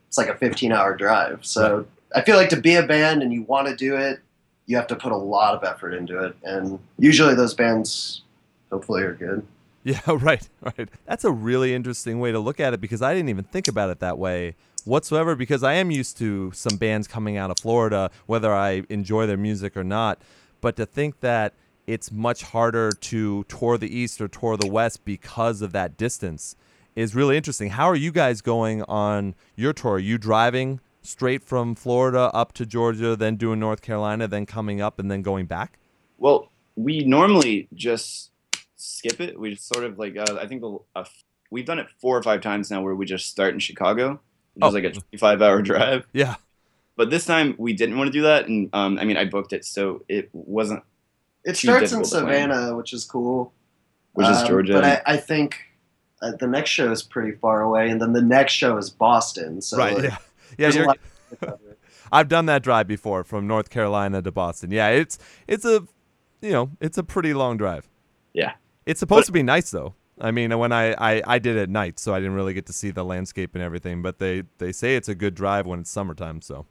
[0.08, 1.40] it's like a 15 hour drive.
[1.42, 4.20] So I feel like to be a band and you want to do it,
[4.66, 6.36] you have to put a lot of effort into it.
[6.44, 8.22] And usually those bands,
[8.70, 9.46] hopefully, are good.
[9.84, 10.88] Yeah, right, right.
[11.06, 13.90] That's a really interesting way to look at it because I didn't even think about
[13.90, 18.10] it that way whatsoever because I am used to some bands coming out of Florida,
[18.26, 20.20] whether I enjoy their music or not.
[20.60, 21.54] But to think that
[21.86, 26.56] it's much harder to tour the East or tour the West because of that distance
[26.94, 27.70] is really interesting.
[27.70, 29.92] How are you guys going on your tour?
[29.94, 34.80] Are you driving straight from Florida up to Georgia, then doing North Carolina, then coming
[34.80, 35.78] up and then going back?
[36.18, 38.30] Well, we normally just
[38.76, 39.38] skip it.
[39.38, 41.04] We just sort of like uh, I think the, uh,
[41.50, 44.20] we've done it four or five times now, where we just start in Chicago,
[44.54, 44.68] which Oh.
[44.68, 46.06] is like a twenty-five hour drive.
[46.12, 46.36] Yeah.
[46.96, 49.52] But this time we didn't want to do that, and um, I mean I booked
[49.52, 50.82] it, so it wasn't,
[51.44, 52.50] It Too starts in difficult plan.
[52.50, 53.52] Savannah, which is cool.
[54.12, 54.72] which is Um, Georgia.
[54.74, 55.56] But I, I think
[56.22, 59.60] uh, the next show is pretty far away, and then the next show is Boston.
[59.60, 59.94] So right.
[59.94, 60.18] like, Yeah.
[60.58, 60.70] Yeah.
[60.70, 60.98] You're, lot
[61.30, 61.58] to cover.
[62.12, 64.70] I've done that drive before from North Carolina to Boston.
[64.70, 65.18] Yeah, it's
[65.48, 65.86] it's a
[66.40, 67.88] you know it's a pretty long drive.
[68.34, 68.52] Yeah.
[68.86, 69.94] it's supposed to be nice though.
[70.20, 72.66] I mean, when I, I I did it at night, so I didn't really get
[72.66, 74.02] to see the landscape and everything.
[74.02, 76.42] But they they say it's a good drive when it's summertime.
[76.42, 76.66] So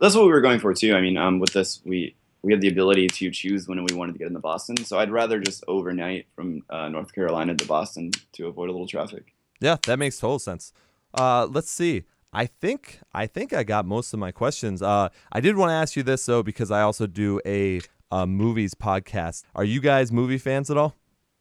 [0.00, 0.94] That's what we were going for too.
[0.94, 2.16] I mean, um, with this we
[2.48, 5.10] we had the ability to choose when we wanted to get into Boston, so I'd
[5.10, 9.34] rather just overnight from uh, North Carolina to Boston to avoid a little traffic.
[9.60, 10.72] yeah, that makes total sense.
[11.12, 12.04] Uh, let's see.
[12.32, 14.80] I think I think I got most of my questions.
[14.80, 18.24] Uh, I did want to ask you this though because I also do a, uh
[18.24, 19.42] movies podcast.
[19.54, 20.94] Are you guys movie fans at all?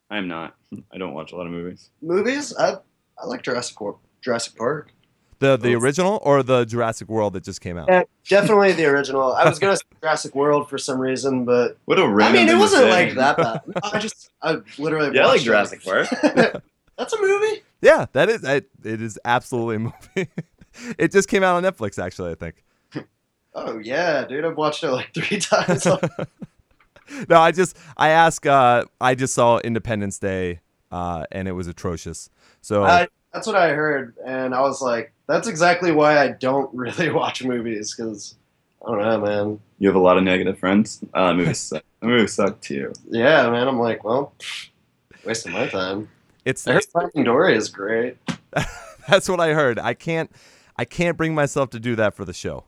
[0.10, 0.58] I am not.
[0.94, 1.90] I don't watch a lot of movies.
[2.02, 2.54] Movies?
[2.58, 2.74] I,
[3.18, 3.78] I like Jurassic,
[4.22, 4.92] Jurassic Park.
[5.40, 5.80] The the Oh.
[5.80, 7.88] original or the Jurassic World that just came out?
[7.90, 9.34] Yeah, definitely the original.
[9.34, 12.22] I was gonna say Jurassic World for some reason, but What a I random.
[12.42, 13.62] I mean, it wasn't like that bad.
[13.84, 15.16] I just, I literally.
[15.16, 15.42] Yeah, I like.
[15.42, 16.08] Jurassic World.
[16.98, 17.62] That's a movie.
[17.82, 20.30] Yeah, that is it, it is absolutely a movie.
[20.98, 22.64] it just came out on Netflix actually, I think.
[23.54, 25.86] Oh yeah, dude, I've watched it like three times.
[27.30, 30.60] no, I just I ask uh I just saw Independence Day
[30.92, 32.30] uh and it was atrocious.
[32.62, 36.74] So I, That's what I heard, and I was like, that's exactly why I don't
[36.74, 38.36] really watch movies because
[38.86, 39.60] I don't know, man.
[39.80, 41.04] You have a lot of negative friends.
[41.14, 41.84] Uh, movies suck.
[42.00, 42.94] The movie sucked too.
[43.10, 43.68] Yeah, man.
[43.68, 44.34] I'm like, well,
[45.26, 46.10] wasting my time.
[46.46, 48.18] It's I heard Finding Dory is great.
[49.08, 49.80] that's what I heard.
[49.80, 50.32] I can't
[50.78, 52.64] I can't bring myself to do that for the show.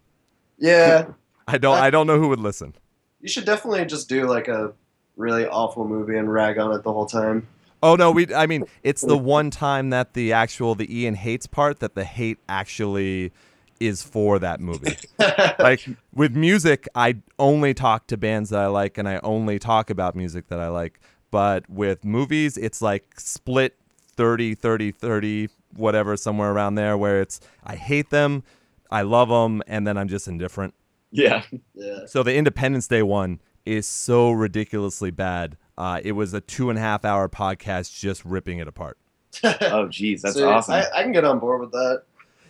[0.58, 1.08] Yeah,
[1.48, 2.74] I don't I don't know who would listen.
[3.22, 4.74] you should definitely just do like a
[5.16, 7.48] really awful movie and rag on it the whole time.
[7.82, 11.48] Oh no, we I mean, it's the one time that the actual the Ian hates
[11.48, 13.32] part that the hate actually
[13.80, 14.98] is for that movie.
[15.60, 19.90] like with music, I only talk to bands that I like and I only talk
[19.90, 21.00] about music that I like.
[21.32, 23.78] But with movies, it's like split
[24.16, 28.44] 30 30 30 whatever somewhere around there where it's I hate them,
[28.92, 30.74] I love them and then I'm just indifferent.
[31.12, 31.44] Yeah.
[31.74, 32.06] yeah.
[32.06, 35.58] So the Independence Day one is so ridiculously bad.
[35.80, 38.98] Uh, it was a two and a half hour podcast just ripping it apart.
[39.62, 40.74] Oh, geez, that's See, awesome.
[40.74, 42.04] I, I can get on board with that.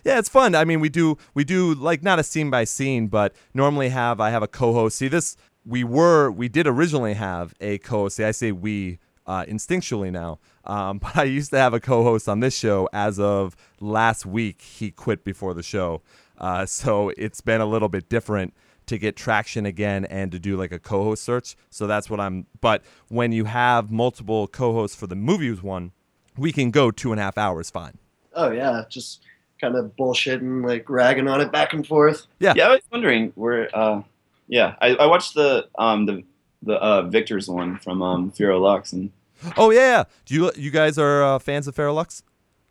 [0.04, 0.54] Yeah, it's fun.
[0.54, 4.18] I mean, we do we do like not a scene by scene, but normally have
[4.18, 4.96] I have a co-host.
[4.98, 8.16] See, this we were we did originally have a co-host.
[8.16, 12.28] See, I say we uh, instinctually now, um, but I used to have a co-host
[12.28, 12.88] on this show.
[12.92, 16.02] As of last week, he quit before the show,
[16.38, 18.54] uh, so it's been a little bit different
[18.90, 21.56] to get traction again and to do like a co-host search.
[21.70, 22.46] So that's what I'm.
[22.60, 25.92] But when you have multiple co-hosts for the movies one,
[26.36, 27.98] we can go two and a half hours fine.
[28.34, 29.22] Oh yeah, just
[29.60, 32.26] kind of bullshitting, like ragging on it back and forth.
[32.38, 32.68] yeah, yeah.
[32.68, 33.68] I was wondering where.
[33.74, 34.02] Uh,
[34.48, 36.24] yeah, I, I watched the um the
[36.62, 39.10] the uh, Victor's one from um Furo Lux, and
[39.56, 40.04] Oh yeah, yeah.
[40.26, 42.22] Do you you guys are uh, fans of Farrellux?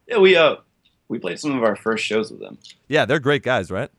[0.08, 0.58] yeah, we uh
[1.08, 2.58] we played some of our first shows with them.
[2.90, 3.90] Yeah, they're great guys, right?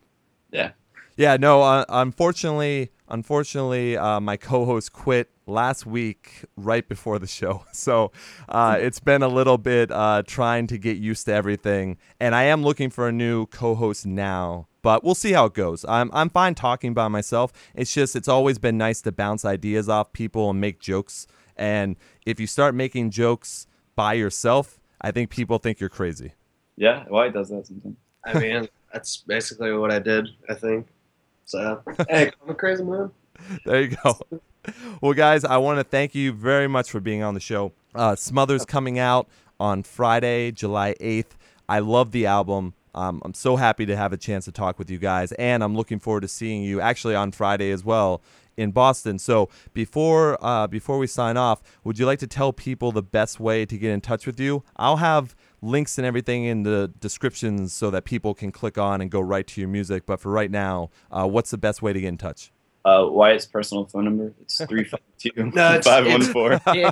[0.53, 0.73] Yeah.
[1.21, 1.61] Yeah, no.
[1.61, 8.11] Uh, unfortunately, unfortunately, uh, my co-host quit last week right before the show, so
[8.49, 11.99] uh, it's been a little bit uh, trying to get used to everything.
[12.18, 15.85] And I am looking for a new co-host now, but we'll see how it goes.
[15.87, 17.53] I'm I'm fine talking by myself.
[17.75, 21.27] It's just it's always been nice to bounce ideas off people and make jokes.
[21.55, 26.33] And if you start making jokes by yourself, I think people think you're crazy.
[26.77, 27.97] Yeah, Wyatt does that sometimes.
[28.25, 30.27] I mean, that's basically what I did.
[30.49, 30.87] I think.
[31.51, 33.11] So, hey, I'm a crazy man.
[33.64, 34.20] there you go.
[35.01, 37.72] Well, guys, I want to thank you very much for being on the show.
[37.92, 39.28] Uh, Smothers coming out
[39.59, 41.32] on Friday, July 8th.
[41.68, 42.74] I love the album.
[42.94, 45.74] Um, I'm so happy to have a chance to talk with you guys, and I'm
[45.74, 48.22] looking forward to seeing you actually on Friday as well
[48.57, 49.18] in Boston.
[49.18, 53.40] So before uh, before we sign off, would you like to tell people the best
[53.40, 54.62] way to get in touch with you?
[54.76, 59.11] I'll have links and everything in the descriptions so that people can click on and
[59.11, 60.07] go right to your music.
[60.07, 62.51] But for right now, uh, what's the best way to get in touch?
[62.83, 66.59] Uh, Wyatt's personal phone number it's three five two No, it's- five one four.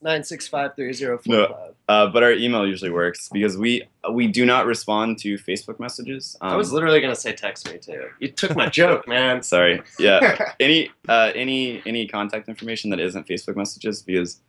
[0.00, 1.72] Nine six five three zero No.
[1.88, 6.36] Uh, but our email usually works because we we do not respond to Facebook messages.
[6.40, 8.04] Um, I was literally gonna say text me too.
[8.20, 9.42] You took my joke, man.
[9.42, 9.82] sorry.
[9.98, 14.40] Yeah, any uh, any any contact information that isn't Facebook messages because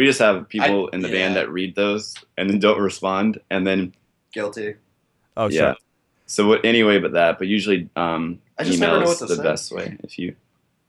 [0.00, 3.66] we just have people in the band that read those and then don't respond and
[3.66, 3.92] then
[4.32, 4.76] Guilty.
[5.36, 5.58] Oh, yeah.
[5.58, 5.76] sure.
[6.24, 7.38] So what, anyway, but that.
[7.38, 9.42] But usually, um, I just email never know is what the say.
[9.42, 9.98] best way.
[10.02, 10.36] If you,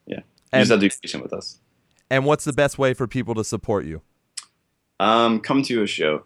[0.05, 1.57] yeah, you And- just have to be patient with us.
[2.09, 4.01] And what's the best way for people to support you?
[5.01, 6.23] Um, come to a show.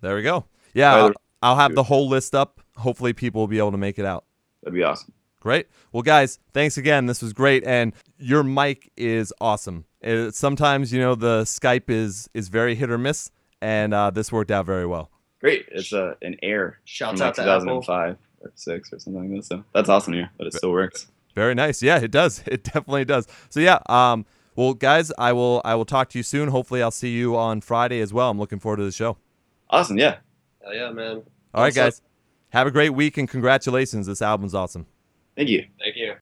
[0.00, 0.44] There we go.
[0.74, 1.12] Yeah, I'll,
[1.42, 2.60] I'll have the whole list up.
[2.76, 4.24] Hopefully, people will be able to make it out.
[4.62, 5.12] That'd be awesome.
[5.40, 5.66] Great.
[5.90, 7.06] Well, guys, thanks again.
[7.06, 9.86] This was great, and your mic is awesome.
[10.04, 13.30] Uh sometimes, you know, the Skype is is very hit or miss,
[13.60, 15.10] and uh, this worked out very well.
[15.40, 15.66] Great.
[15.70, 17.80] It's a an Air Shouts from like out to Apple.
[17.82, 19.44] 2005 or six or something like that.
[19.46, 21.08] So that's awesome here, but it still works.
[21.34, 21.82] Very nice.
[21.82, 22.42] Yeah, it does.
[22.46, 23.26] It definitely does.
[23.48, 23.78] So yeah.
[23.88, 24.24] Um.
[24.56, 26.48] Well, guys, I will I will talk to you soon.
[26.48, 28.28] Hopefully, I'll see you on Friday as well.
[28.30, 29.16] I'm looking forward to the show.
[29.70, 29.98] Awesome.
[29.98, 30.16] Yeah.
[30.64, 31.22] Hell yeah, man.
[31.54, 31.84] All right, Awesome.
[31.84, 32.02] guys.
[32.50, 34.06] Have a great week and congratulations.
[34.06, 34.86] This album's awesome.
[35.36, 35.64] Thank you.
[35.78, 36.14] Thank you.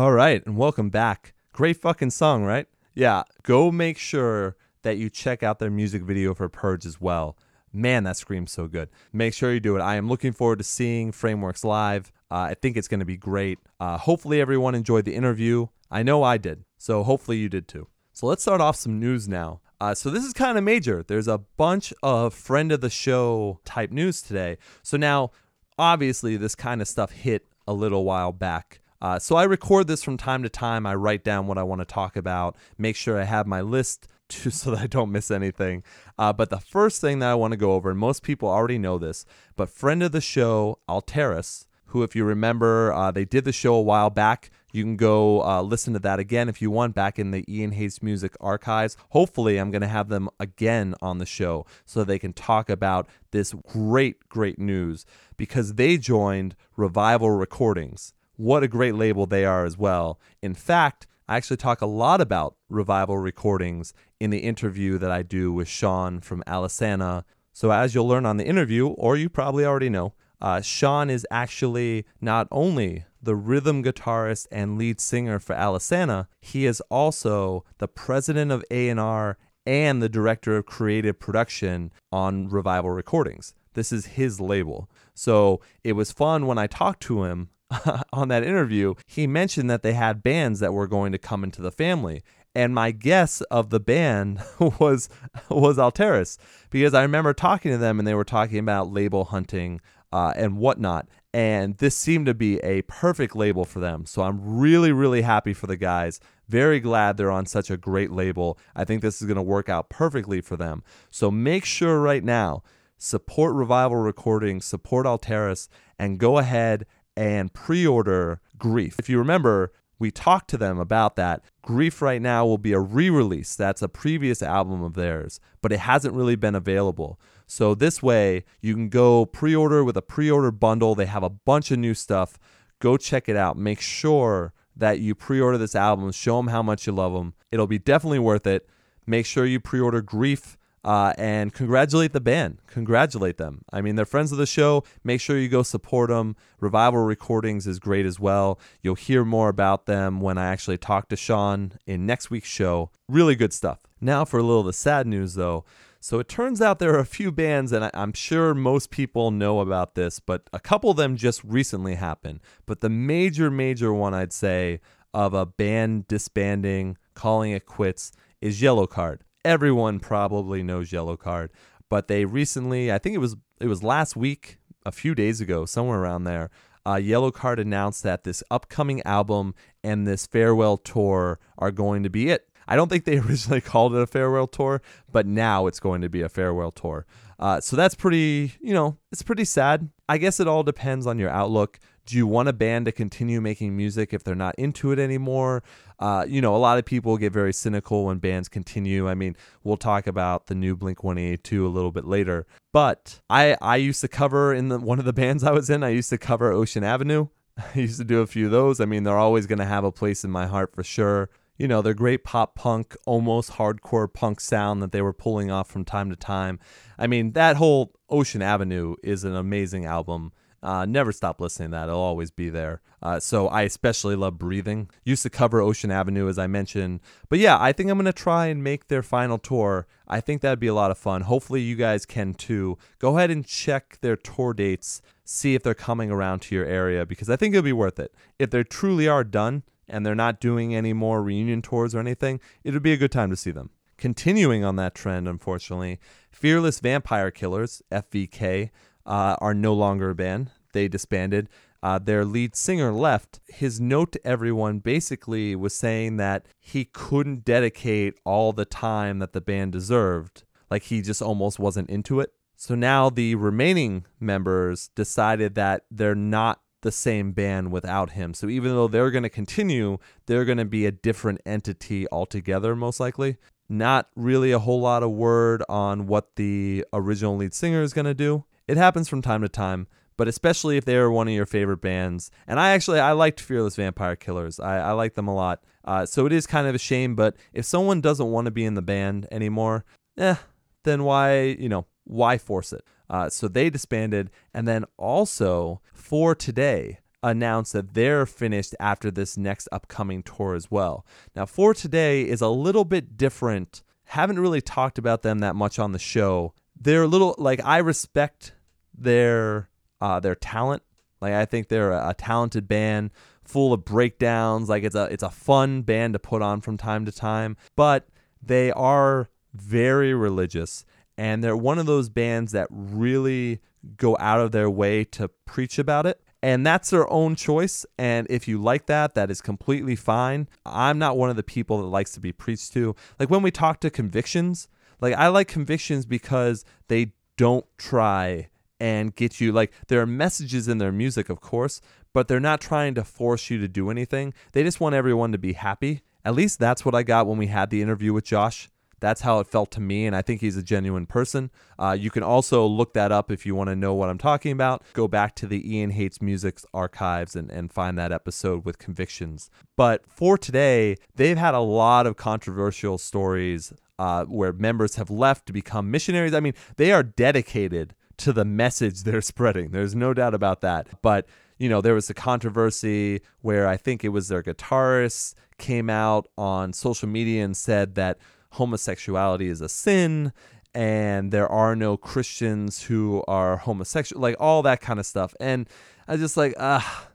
[0.00, 1.34] All right, and welcome back.
[1.52, 2.66] Great fucking song, right?
[2.94, 7.36] Yeah, go make sure that you check out their music video for Purge as well.
[7.70, 8.88] Man, that screams so good.
[9.12, 9.82] Make sure you do it.
[9.82, 12.10] I am looking forward to seeing Frameworks live.
[12.30, 13.58] Uh, I think it's going to be great.
[13.78, 15.66] Uh, hopefully, everyone enjoyed the interview.
[15.90, 17.86] I know I did, so hopefully you did too.
[18.14, 19.60] So let's start off some news now.
[19.82, 21.04] Uh, so this is kind of major.
[21.06, 24.56] There's a bunch of friend of the show type news today.
[24.82, 25.32] So now,
[25.78, 28.80] obviously, this kind of stuff hit a little while back.
[29.00, 30.86] Uh, so I record this from time to time.
[30.86, 34.06] I write down what I want to talk about, make sure I have my list
[34.28, 35.82] to, so that I don't miss anything.
[36.18, 38.78] Uh, but the first thing that I want to go over, and most people already
[38.78, 39.24] know this,
[39.56, 43.74] but friend of the show, Alteris, who, if you remember, uh, they did the show
[43.74, 44.50] a while back.
[44.72, 47.72] You can go uh, listen to that again if you want back in the Ian
[47.72, 48.96] Hates Music archives.
[49.08, 53.08] Hopefully, I'm going to have them again on the show so they can talk about
[53.32, 55.04] this great, great news
[55.36, 58.14] because they joined Revival Recordings.
[58.40, 60.18] What a great label they are as well.
[60.40, 65.20] In fact, I actually talk a lot about Revival Recordings in the interview that I
[65.20, 67.24] do with Sean from Alisana.
[67.52, 71.26] So, as you'll learn on the interview, or you probably already know, uh, Sean is
[71.30, 77.88] actually not only the rhythm guitarist and lead singer for Alisana, he is also the
[77.88, 79.36] president of A&R
[79.66, 83.52] and the director of creative production on Revival Recordings.
[83.74, 84.88] This is his label.
[85.12, 87.50] So it was fun when I talked to him
[88.12, 88.94] on that interview.
[89.06, 92.22] He mentioned that they had bands that were going to come into the family.
[92.54, 94.42] And my guess of the band
[94.80, 95.08] was
[95.48, 96.36] was Alteris
[96.70, 99.80] because I remember talking to them and they were talking about label hunting
[100.12, 101.08] uh, and whatnot.
[101.32, 104.04] And this seemed to be a perfect label for them.
[104.04, 106.18] So I'm really, really happy for the guys.
[106.48, 108.58] Very glad they're on such a great label.
[108.74, 110.82] I think this is going to work out perfectly for them.
[111.08, 112.64] So make sure right now,
[112.98, 115.68] support Revival Recording, support Alteris,
[116.00, 116.84] and go ahead
[117.20, 118.98] and pre order Grief.
[118.98, 121.44] If you remember, we talked to them about that.
[121.60, 123.54] Grief right now will be a re release.
[123.54, 127.20] That's a previous album of theirs, but it hasn't really been available.
[127.46, 130.94] So this way, you can go pre order with a pre order bundle.
[130.94, 132.38] They have a bunch of new stuff.
[132.78, 133.58] Go check it out.
[133.58, 136.10] Make sure that you pre order this album.
[136.12, 137.34] Show them how much you love them.
[137.52, 138.66] It'll be definitely worth it.
[139.06, 142.58] Make sure you pre order Grief uh, and congratulate the band.
[142.66, 143.62] Congratulate them.
[143.72, 144.84] I mean, they're friends of the show.
[145.04, 146.36] Make sure you go support them.
[146.58, 148.58] Revival Recordings is great as well.
[148.82, 152.90] You'll hear more about them when I actually talk to Sean in next week's show.
[153.08, 153.80] Really good stuff.
[154.00, 155.64] Now, for a little of the sad news, though.
[156.02, 159.60] So it turns out there are a few bands, and I'm sure most people know
[159.60, 162.40] about this, but a couple of them just recently happened.
[162.64, 164.80] But the major, major one I'd say
[165.12, 171.48] of a band disbanding, calling it quits, is Yellowcard everyone probably knows Yellowcard,
[171.88, 175.66] but they recently, I think it was it was last week, a few days ago,
[175.66, 176.50] somewhere around there.
[176.86, 182.30] Uh, Yellowcard announced that this upcoming album and this farewell tour are going to be
[182.30, 182.48] it.
[182.66, 184.80] I don't think they originally called it a farewell tour,
[185.10, 187.06] but now it's going to be a farewell tour.
[187.38, 189.90] Uh, so that's pretty, you know, it's pretty sad.
[190.08, 191.78] I guess it all depends on your outlook.
[192.10, 195.62] Do you want a band to continue making music if they're not into it anymore?
[196.00, 199.08] Uh, you know, a lot of people get very cynical when bands continue.
[199.08, 202.48] I mean, we'll talk about the new Blink 182 a little bit later.
[202.72, 205.84] But I, I used to cover in the, one of the bands I was in,
[205.84, 207.28] I used to cover Ocean Avenue.
[207.56, 208.80] I used to do a few of those.
[208.80, 211.30] I mean, they're always going to have a place in my heart for sure.
[211.58, 215.70] You know, they're great pop punk, almost hardcore punk sound that they were pulling off
[215.70, 216.58] from time to time.
[216.98, 220.32] I mean, that whole Ocean Avenue is an amazing album.
[220.62, 221.88] Uh, never stop listening to that.
[221.88, 222.82] It'll always be there.
[223.02, 224.90] Uh, so I especially love Breathing.
[225.04, 227.00] Used to cover Ocean Avenue, as I mentioned.
[227.28, 229.86] But yeah, I think I'm going to try and make their final tour.
[230.06, 231.22] I think that'd be a lot of fun.
[231.22, 232.76] Hopefully, you guys can too.
[232.98, 237.06] Go ahead and check their tour dates, see if they're coming around to your area,
[237.06, 238.14] because I think it'll be worth it.
[238.38, 242.38] If they truly are done and they're not doing any more reunion tours or anything,
[242.64, 243.70] it'd be a good time to see them.
[243.96, 245.98] Continuing on that trend, unfortunately,
[246.30, 248.70] Fearless Vampire Killers, FVK,
[249.10, 250.50] uh, are no longer a band.
[250.72, 251.48] They disbanded.
[251.82, 253.40] Uh, their lead singer left.
[253.48, 259.32] His note to everyone basically was saying that he couldn't dedicate all the time that
[259.32, 260.44] the band deserved.
[260.70, 262.32] Like he just almost wasn't into it.
[262.54, 268.32] So now the remaining members decided that they're not the same band without him.
[268.34, 272.76] So even though they're going to continue, they're going to be a different entity altogether,
[272.76, 273.38] most likely.
[273.68, 278.04] Not really a whole lot of word on what the original lead singer is going
[278.04, 278.44] to do.
[278.70, 281.80] It happens from time to time, but especially if they are one of your favorite
[281.80, 282.30] bands.
[282.46, 284.60] And I actually I liked Fearless Vampire Killers.
[284.60, 285.64] I, I like them a lot.
[285.84, 288.64] Uh, so it is kind of a shame, but if someone doesn't want to be
[288.64, 289.84] in the band anymore,
[290.16, 290.36] eh,
[290.84, 292.84] then why you know why force it?
[293.08, 299.36] Uh, so they disbanded, and then also for today, announced that they're finished after this
[299.36, 301.04] next upcoming tour as well.
[301.34, 303.82] Now, For Today is a little bit different.
[304.04, 306.54] Haven't really talked about them that much on the show.
[306.80, 308.52] They're a little like I respect
[309.00, 309.68] their
[310.00, 310.82] uh, their talent.
[311.20, 313.10] Like I think they're a, a talented band
[313.44, 314.68] full of breakdowns.
[314.68, 318.08] Like it's a it's a fun band to put on from time to time, but
[318.42, 320.84] they are very religious
[321.18, 323.60] and they're one of those bands that really
[323.96, 326.20] go out of their way to preach about it.
[326.42, 327.84] And that's their own choice.
[327.98, 330.48] And if you like that, that is completely fine.
[330.64, 332.96] I'm not one of the people that likes to be preached to.
[333.18, 334.68] Like when we talk to convictions,
[335.00, 338.48] like I like convictions because they don't try
[338.80, 341.80] and get you like there are messages in their music, of course,
[342.12, 344.34] but they're not trying to force you to do anything.
[344.52, 346.00] They just want everyone to be happy.
[346.24, 348.68] At least that's what I got when we had the interview with Josh.
[349.00, 351.50] That's how it felt to me, and I think he's a genuine person.
[351.78, 354.52] Uh, you can also look that up if you want to know what I'm talking
[354.52, 354.82] about.
[354.92, 359.48] Go back to the Ian Hates Music archives and, and find that episode with convictions.
[359.74, 365.46] But for today, they've had a lot of controversial stories uh, where members have left
[365.46, 366.34] to become missionaries.
[366.34, 369.70] I mean, they are dedicated to the message they're spreading.
[369.70, 370.86] There's no doubt about that.
[371.02, 371.26] But
[371.58, 376.26] you know, there was a controversy where I think it was their guitarist came out
[376.38, 378.18] on social media and said that
[378.52, 380.32] homosexuality is a sin
[380.74, 385.34] and there are no Christians who are homosexual, like all that kind of stuff.
[385.40, 385.68] And
[386.08, 387.08] I just like, ah,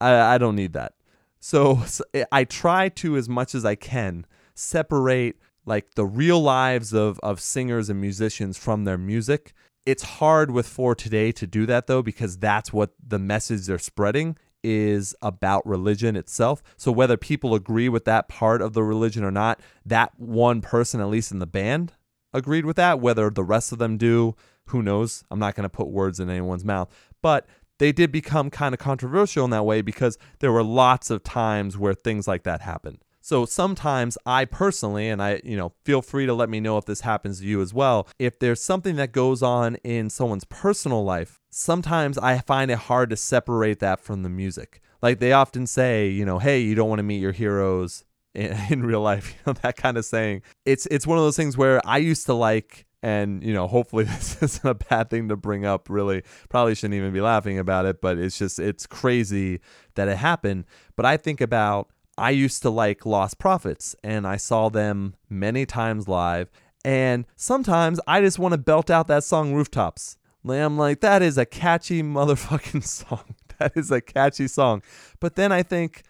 [0.00, 0.94] I, I don't need that.
[1.40, 6.92] So, so I try to, as much as I can, separate like the real lives
[6.92, 9.52] of, of singers and musicians from their music.
[9.88, 13.78] It's hard with For Today to do that though, because that's what the message they're
[13.78, 16.62] spreading is about religion itself.
[16.76, 21.00] So whether people agree with that part of the religion or not, that one person,
[21.00, 21.94] at least in the band,
[22.34, 23.00] agreed with that.
[23.00, 24.36] Whether the rest of them do,
[24.66, 25.24] who knows?
[25.30, 26.94] I'm not going to put words in anyone's mouth.
[27.22, 27.46] But
[27.78, 31.78] they did become kind of controversial in that way because there were lots of times
[31.78, 32.98] where things like that happened.
[33.28, 36.86] So sometimes I personally, and I, you know, feel free to let me know if
[36.86, 38.08] this happens to you as well.
[38.18, 43.10] If there's something that goes on in someone's personal life, sometimes I find it hard
[43.10, 44.80] to separate that from the music.
[45.02, 48.02] Like they often say, you know, hey, you don't want to meet your heroes
[48.34, 50.40] in, in real life, you know, that kind of saying.
[50.64, 54.04] It's it's one of those things where I used to like and you know hopefully
[54.04, 57.84] this isn't a bad thing to bring up really probably shouldn't even be laughing about
[57.86, 59.60] it but it's just it's crazy
[59.94, 60.64] that it happened
[60.96, 66.08] but i think about I used to like Lostprophets and I saw them many times
[66.08, 66.50] live.
[66.84, 70.18] And sometimes I just want to belt out that song Rooftops.
[70.48, 73.34] I'm like, that is a catchy motherfucking song.
[73.58, 74.82] That is a catchy song.
[75.20, 76.02] But then I think,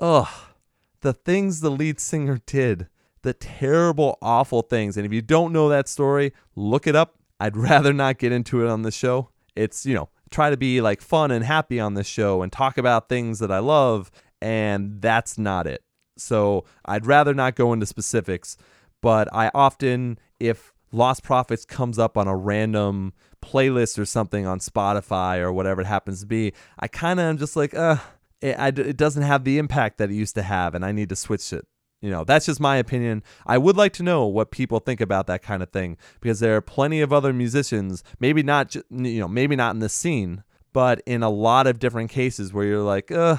[0.00, 0.28] ugh,
[1.00, 2.88] the things the lead singer did,
[3.22, 4.96] the terrible, awful things.
[4.96, 7.16] And if you don't know that story, look it up.
[7.40, 9.30] I'd rather not get into it on the show.
[9.54, 12.78] It's, you know, try to be like fun and happy on this show and talk
[12.78, 14.10] about things that I love
[14.44, 15.82] and that's not it.
[16.18, 18.58] So I'd rather not go into specifics,
[19.00, 25.38] but I often, if Lostprophets comes up on a random playlist or something on Spotify
[25.38, 27.96] or whatever it happens to be, I kind of am just like, uh,
[28.42, 31.16] it, it doesn't have the impact that it used to have, and I need to
[31.16, 31.66] switch it.
[32.02, 33.22] You know, that's just my opinion.
[33.46, 36.54] I would like to know what people think about that kind of thing because there
[36.54, 41.00] are plenty of other musicians, maybe not, you know, maybe not in the scene, but
[41.06, 43.38] in a lot of different cases where you're like, uh,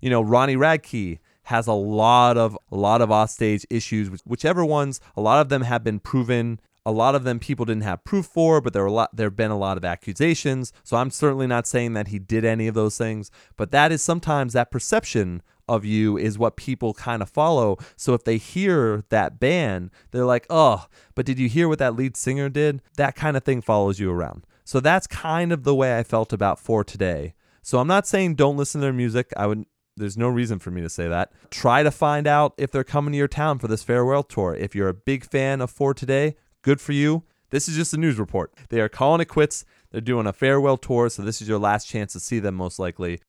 [0.00, 5.00] you know, Ronnie Radke has a lot of a lot of offstage issues, whichever ones,
[5.16, 6.60] a lot of them have been proven.
[6.86, 9.26] A lot of them people didn't have proof for, but there were a lot there
[9.26, 10.72] have been a lot of accusations.
[10.82, 14.02] So I'm certainly not saying that he did any of those things, but that is
[14.02, 17.78] sometimes that perception of you is what people kind of follow.
[17.96, 21.96] So if they hear that band, they're like, "Oh, but did you hear what that
[21.96, 24.46] lead singer did?" That kind of thing follows you around.
[24.64, 27.34] So that's kind of the way I felt about For Today.
[27.62, 29.32] So I'm not saying don't listen to their music.
[29.36, 29.66] I would
[30.00, 31.32] there's no reason for me to say that.
[31.50, 34.54] Try to find out if they're coming to your town for this farewell tour.
[34.54, 37.24] If you're a big fan of For Today, good for you.
[37.50, 38.52] This is just a news report.
[38.68, 39.64] They are calling it quits.
[39.90, 42.78] They're doing a farewell tour, so this is your last chance to see them most
[42.78, 43.20] likely.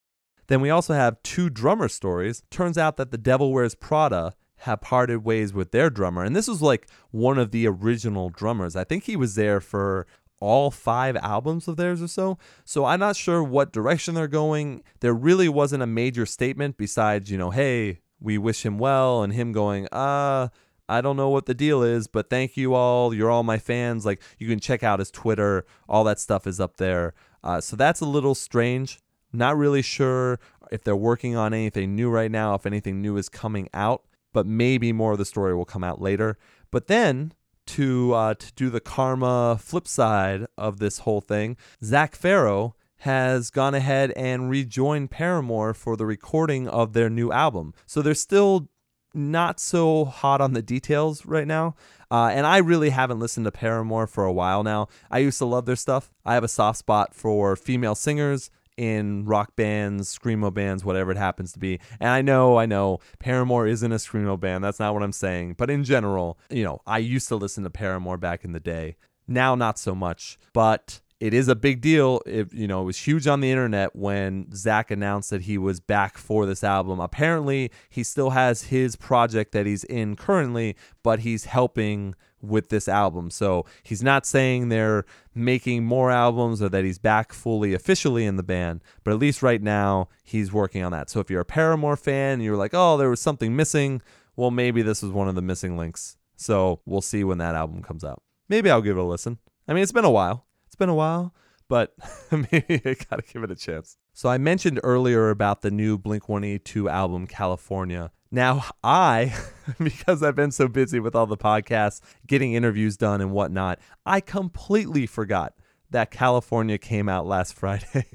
[0.48, 2.44] Then we also have two drummer stories.
[2.52, 6.48] Turns out that the Devil Wears Prada have parted ways with their drummer, and this
[6.48, 8.76] was like one of the original drummers.
[8.76, 10.06] I think he was there for
[10.42, 12.38] all five albums of theirs or so.
[12.66, 14.84] So I'm not sure what direction they're going.
[15.00, 19.32] There really wasn't a major statement besides, you know, hey, we wish him well, and
[19.34, 20.50] him going, uh,
[20.90, 23.14] I don't know what the deal is, but thank you all.
[23.14, 24.06] You're all my fans.
[24.06, 25.66] Like, you can check out his Twitter.
[25.88, 27.14] All that stuff is up there.
[27.44, 29.00] Uh, so that's a little strange.
[29.32, 30.40] Not really sure
[30.72, 34.46] if they're working on anything new right now, if anything new is coming out, but
[34.46, 36.38] maybe more of the story will come out later.
[36.72, 37.34] But then
[37.72, 43.50] to uh, to do the karma flip side of this whole thing, Zac Farro has
[43.50, 47.74] gone ahead and rejoined Paramore for the recording of their new album.
[47.86, 48.70] So they're still
[49.14, 51.76] not so hot on the details right now.
[52.12, 54.88] Uh, and I really haven't listened to Paramore for a while now.
[55.10, 56.12] I used to love their stuff.
[56.26, 61.18] I have a soft spot for female singers in rock bands, screamo bands, whatever it
[61.18, 61.80] happens to be.
[62.00, 64.64] And I know, I know, Paramore isn't a screamo band.
[64.64, 65.56] That's not what I'm saying.
[65.58, 68.96] But in general, you know, I used to listen to Paramore back in the day.
[69.28, 70.38] Now, not so much.
[70.54, 72.20] But it is a big deal.
[72.26, 75.80] It, you know, it was huge on the internet when Zach announced that he was
[75.80, 77.00] back for this album.
[77.00, 82.88] Apparently, he still has his project that he's in currently, but he's helping with this
[82.88, 83.30] album.
[83.30, 85.06] So he's not saying they're
[85.36, 89.44] making more albums or that he's back fully officially in the band, but at least
[89.44, 91.12] right now he's working on that.
[91.12, 94.02] So if you're a Paramore fan and you're like, oh, there was something missing,
[94.36, 96.18] well, maybe this was one of the missing links.
[96.36, 98.24] So we'll see when that album comes out.
[98.50, 99.38] Maybe I'll give it a listen.
[99.68, 100.48] I mean, it's been a while
[100.82, 101.32] been a while,
[101.70, 101.94] but
[102.32, 103.98] maybe I gotta give it a chance.
[104.14, 108.12] So I mentioned earlier about the new Blink 182 album, California.
[108.32, 109.36] Now, I,
[109.78, 113.78] because I've been so busy with all the podcasts, getting interviews done and whatnot,
[114.08, 115.54] I completely forgot
[115.92, 118.06] that California came out last Friday.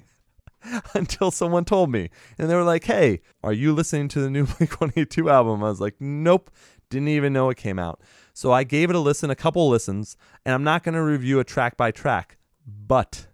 [0.95, 2.11] until someone told me.
[2.39, 5.63] And they were like, hey, are you listening to the new Blink 182 album?
[5.63, 6.51] I was like, nope,
[6.91, 8.01] didn't even know it came out.
[8.33, 11.39] So I gave it a listen, a couple listens, and I'm not going to review
[11.39, 12.36] it track by track.
[12.67, 13.29] But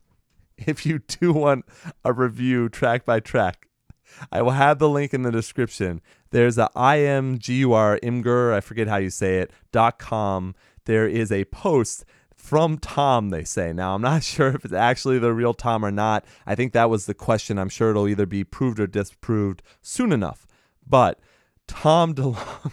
[0.58, 1.64] if you do want
[2.04, 3.68] a review track by track,
[4.30, 6.00] I will have the link in the description.
[6.30, 10.54] There's a imgur imgur, I forget how you say it, dot com.
[10.84, 12.04] There is a post
[12.34, 13.72] from Tom, they say.
[13.72, 16.24] Now, I'm not sure if it's actually the real Tom or not.
[16.46, 17.58] I think that was the question.
[17.58, 20.46] I'm sure it'll either be proved or disproved soon enough.
[20.86, 21.20] But
[21.66, 22.72] Tom DeLonge.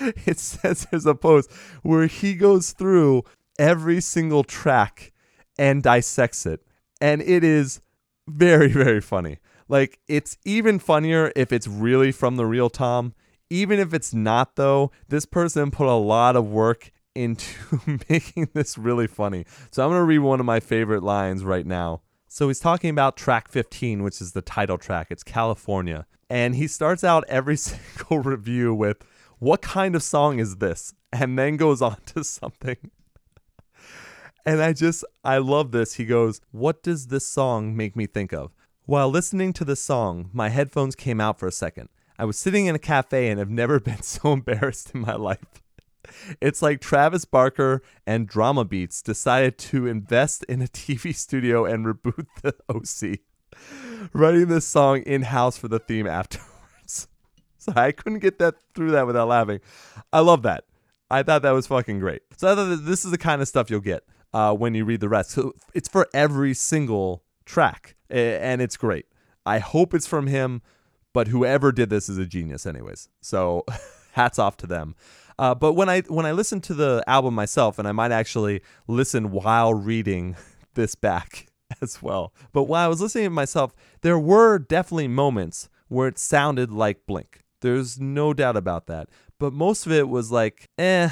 [0.26, 1.50] it says there's a post
[1.82, 3.24] where he goes through
[3.60, 5.12] every single track
[5.58, 6.62] and dissects it.
[7.00, 7.82] And it is
[8.26, 9.38] very, very funny.
[9.68, 13.14] Like, it's even funnier if it's really from the real Tom.
[13.50, 18.78] Even if it's not, though, this person put a lot of work into making this
[18.78, 19.44] really funny.
[19.70, 22.00] So I'm going to read one of my favorite lines right now.
[22.28, 25.08] So he's talking about track 15, which is the title track.
[25.10, 26.06] It's California.
[26.30, 29.04] And he starts out every single review with,
[29.38, 30.94] What kind of song is this?
[31.12, 32.76] And then goes on to something
[34.46, 35.94] and I just, I love this.
[35.94, 38.52] He goes, What does this song make me think of?
[38.86, 41.88] While listening to this song, my headphones came out for a second.
[42.18, 45.62] I was sitting in a cafe and have never been so embarrassed in my life.
[46.40, 51.86] It's like Travis Barker and Drama Beats decided to invest in a TV studio and
[51.86, 53.20] reboot the OC,
[54.12, 56.48] writing this song in house for the theme afterwards.
[57.58, 59.60] So I couldn't get that through that without laughing.
[60.14, 60.64] I love that.
[61.10, 62.22] I thought that was fucking great.
[62.38, 64.02] So I thought that this is the kind of stuff you'll get
[64.32, 65.30] uh, when you read the rest.
[65.30, 69.06] So it's for every single track, and it's great.
[69.46, 70.62] I hope it's from him,
[71.12, 73.08] but whoever did this is a genius, anyways.
[73.20, 73.64] So
[74.12, 74.94] hats off to them.
[75.38, 78.60] Uh, but when I when I listen to the album myself, and I might actually
[78.86, 80.36] listen while reading
[80.74, 81.46] this back
[81.82, 82.34] as well.
[82.52, 87.06] But while I was listening to myself, there were definitely moments where it sounded like
[87.06, 87.40] Blink.
[87.62, 89.08] There's no doubt about that.
[89.38, 91.10] But most of it was like, eh,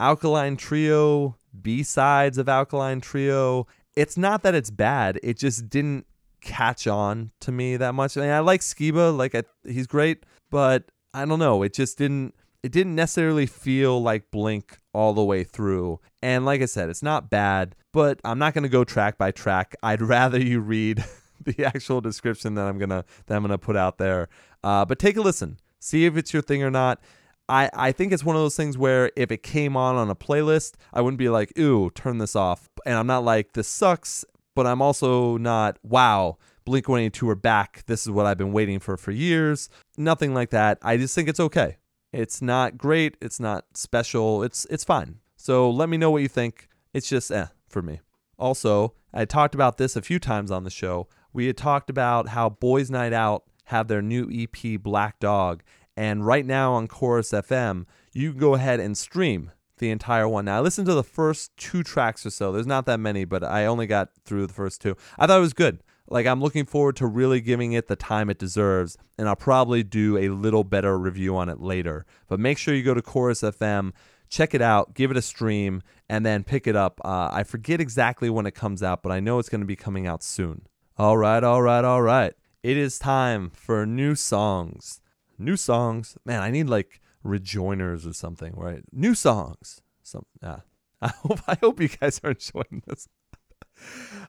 [0.00, 3.66] Alkaline Trio, B sides of Alkaline Trio.
[3.96, 5.18] It's not that it's bad.
[5.22, 6.06] It just didn't
[6.40, 8.16] catch on to me that much.
[8.16, 10.84] I mean, I like Skiba, like I, he's great, but
[11.14, 11.62] I don't know.
[11.62, 12.34] It just didn't.
[12.62, 16.00] It didn't necessarily feel like Blink all the way through.
[16.22, 19.76] And like I said, it's not bad, but I'm not gonna go track by track.
[19.82, 21.04] I'd rather you read
[21.44, 24.28] the actual description that I'm gonna that I'm gonna put out there.
[24.64, 27.00] Uh, but take a listen, see if it's your thing or not.
[27.48, 30.14] I, I think it's one of those things where if it came on on a
[30.14, 32.68] playlist, I wouldn't be like, ooh, turn this off.
[32.84, 34.24] And I'm not like, this sucks,
[34.54, 37.84] but I'm also not, wow, Blink 182 are back.
[37.86, 39.70] This is what I've been waiting for for years.
[39.96, 40.78] Nothing like that.
[40.82, 41.78] I just think it's okay.
[42.12, 43.16] It's not great.
[43.22, 44.42] It's not special.
[44.42, 45.20] It's it's fine.
[45.36, 46.68] So let me know what you think.
[46.92, 48.00] It's just eh for me.
[48.38, 51.08] Also, I talked about this a few times on the show.
[51.32, 55.62] We had talked about how Boys Night Out have their new EP Black Dog
[55.98, 60.44] and right now on Chorus FM, you can go ahead and stream the entire one.
[60.44, 62.52] Now, I listened to the first two tracks or so.
[62.52, 64.96] There's not that many, but I only got through the first two.
[65.18, 65.82] I thought it was good.
[66.08, 69.82] Like, I'm looking forward to really giving it the time it deserves, and I'll probably
[69.82, 72.06] do a little better review on it later.
[72.28, 73.90] But make sure you go to Chorus FM,
[74.28, 77.00] check it out, give it a stream, and then pick it up.
[77.04, 79.74] Uh, I forget exactly when it comes out, but I know it's going to be
[79.74, 80.62] coming out soon.
[80.96, 82.34] All right, all right, all right.
[82.62, 85.00] It is time for new songs
[85.38, 86.16] new songs.
[86.24, 88.82] Man, I need like rejoiners or something, right?
[88.92, 89.80] New songs.
[90.02, 90.60] Some yeah.
[91.00, 93.08] I hope I hope you guys are enjoying this.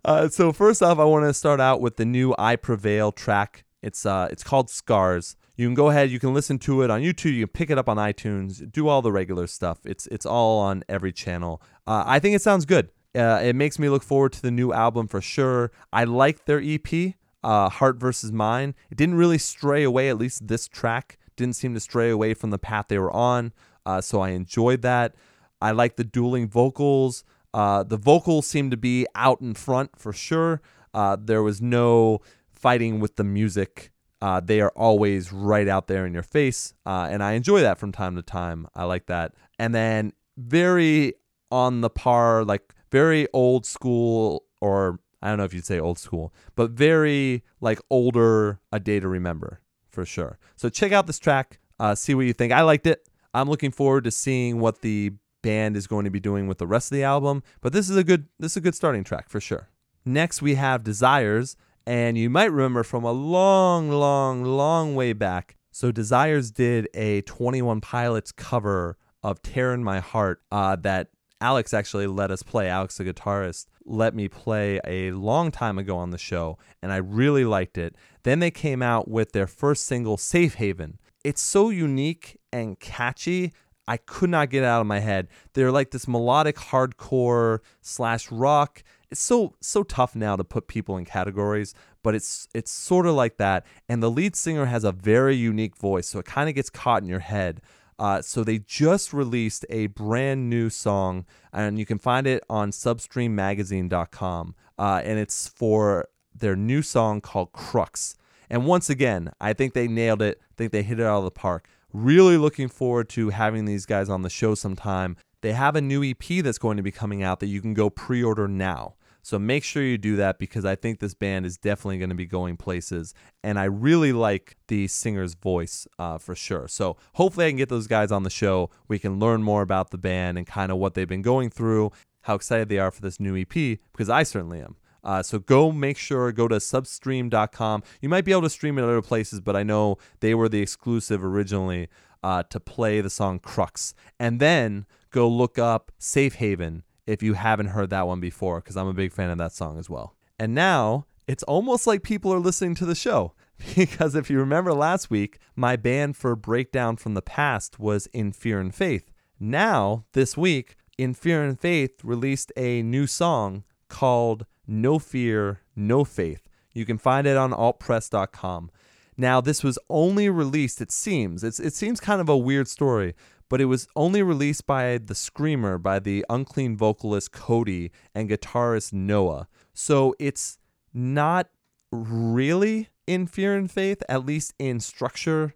[0.05, 3.65] Uh, so first off, I want to start out with the new "I Prevail" track.
[3.81, 7.01] It's uh, it's called "Scars." You can go ahead, you can listen to it on
[7.01, 9.79] YouTube, you can pick it up on iTunes, do all the regular stuff.
[9.85, 11.61] It's it's all on every channel.
[11.87, 12.91] Uh, I think it sounds good.
[13.15, 15.71] Uh, it makes me look forward to the new album for sure.
[15.91, 18.73] I like their EP, uh, Heart versus Mind.
[18.89, 22.51] It didn't really stray away, at least this track didn't seem to stray away from
[22.51, 23.53] the path they were on.
[23.85, 25.15] Uh, so I enjoyed that.
[25.61, 27.23] I like the dueling vocals.
[27.53, 30.61] Uh, the vocals seem to be out in front for sure.
[30.93, 32.19] Uh, there was no
[32.51, 33.91] fighting with the music.
[34.21, 36.73] Uh, they are always right out there in your face.
[36.85, 38.67] Uh, and I enjoy that from time to time.
[38.75, 39.33] I like that.
[39.57, 41.13] And then very
[41.51, 45.99] on the par, like very old school, or I don't know if you'd say old
[45.99, 50.37] school, but very like older, a day to remember for sure.
[50.55, 52.53] So check out this track, uh, see what you think.
[52.53, 53.07] I liked it.
[53.33, 56.67] I'm looking forward to seeing what the band is going to be doing with the
[56.67, 59.29] rest of the album, but this is a good this is a good starting track
[59.29, 59.69] for sure.
[60.05, 61.55] Next we have Desires,
[61.85, 65.55] and you might remember from a long, long, long way back.
[65.71, 71.09] So Desires did a 21 Pilots cover of "Tear in My Heart" uh, that
[71.41, 72.67] Alex actually let us play.
[72.67, 76.97] Alex, the guitarist, let me play a long time ago on the show, and I
[76.97, 77.95] really liked it.
[78.23, 80.99] Then they came out with their first single, Safe Haven.
[81.23, 83.51] It's so unique and catchy.
[83.87, 85.27] I could not get it out of my head.
[85.53, 88.83] They're like this melodic hardcore slash rock.
[89.09, 93.15] It's so so tough now to put people in categories, but it's it's sort of
[93.15, 93.65] like that.
[93.89, 97.01] And the lead singer has a very unique voice, so it kind of gets caught
[97.01, 97.61] in your head.
[97.99, 102.71] Uh, so they just released a brand new song, and you can find it on
[102.71, 104.55] SubstreamMagazine.com.
[104.77, 108.15] Uh, and it's for their new song called Crux.
[108.49, 110.39] And once again, I think they nailed it.
[110.41, 111.67] I think they hit it out of the park.
[111.91, 115.17] Really looking forward to having these guys on the show sometime.
[115.41, 117.89] They have a new EP that's going to be coming out that you can go
[117.89, 118.95] pre order now.
[119.21, 122.15] So make sure you do that because I think this band is definitely going to
[122.15, 123.13] be going places.
[123.43, 126.67] And I really like the singer's voice uh, for sure.
[126.67, 128.69] So hopefully I can get those guys on the show.
[128.87, 131.91] We can learn more about the band and kind of what they've been going through,
[132.21, 134.75] how excited they are for this new EP, because I certainly am.
[135.03, 137.83] Uh, so go make sure go to substream.com.
[138.01, 140.61] You might be able to stream it other places, but I know they were the
[140.61, 141.87] exclusive originally
[142.21, 143.93] uh, to play the song Crux.
[144.19, 148.77] And then go look up Safe Haven if you haven't heard that one before, because
[148.77, 150.15] I'm a big fan of that song as well.
[150.37, 153.33] And now it's almost like people are listening to the show.
[153.75, 158.31] Because if you remember last week, my band for Breakdown from the Past was In
[158.31, 159.11] Fear and Faith.
[159.37, 166.05] Now, this week, In Fear and Faith released a new song called No Fear, No
[166.05, 166.47] Faith.
[166.73, 168.71] You can find it on altpress.com.
[169.17, 173.13] Now, this was only released, it seems, it's, it seems kind of a weird story,
[173.49, 178.93] but it was only released by the Screamer, by the unclean vocalist Cody and guitarist
[178.93, 179.47] Noah.
[179.73, 180.59] So it's
[180.93, 181.49] not
[181.91, 185.55] really in Fear and Faith, at least in structure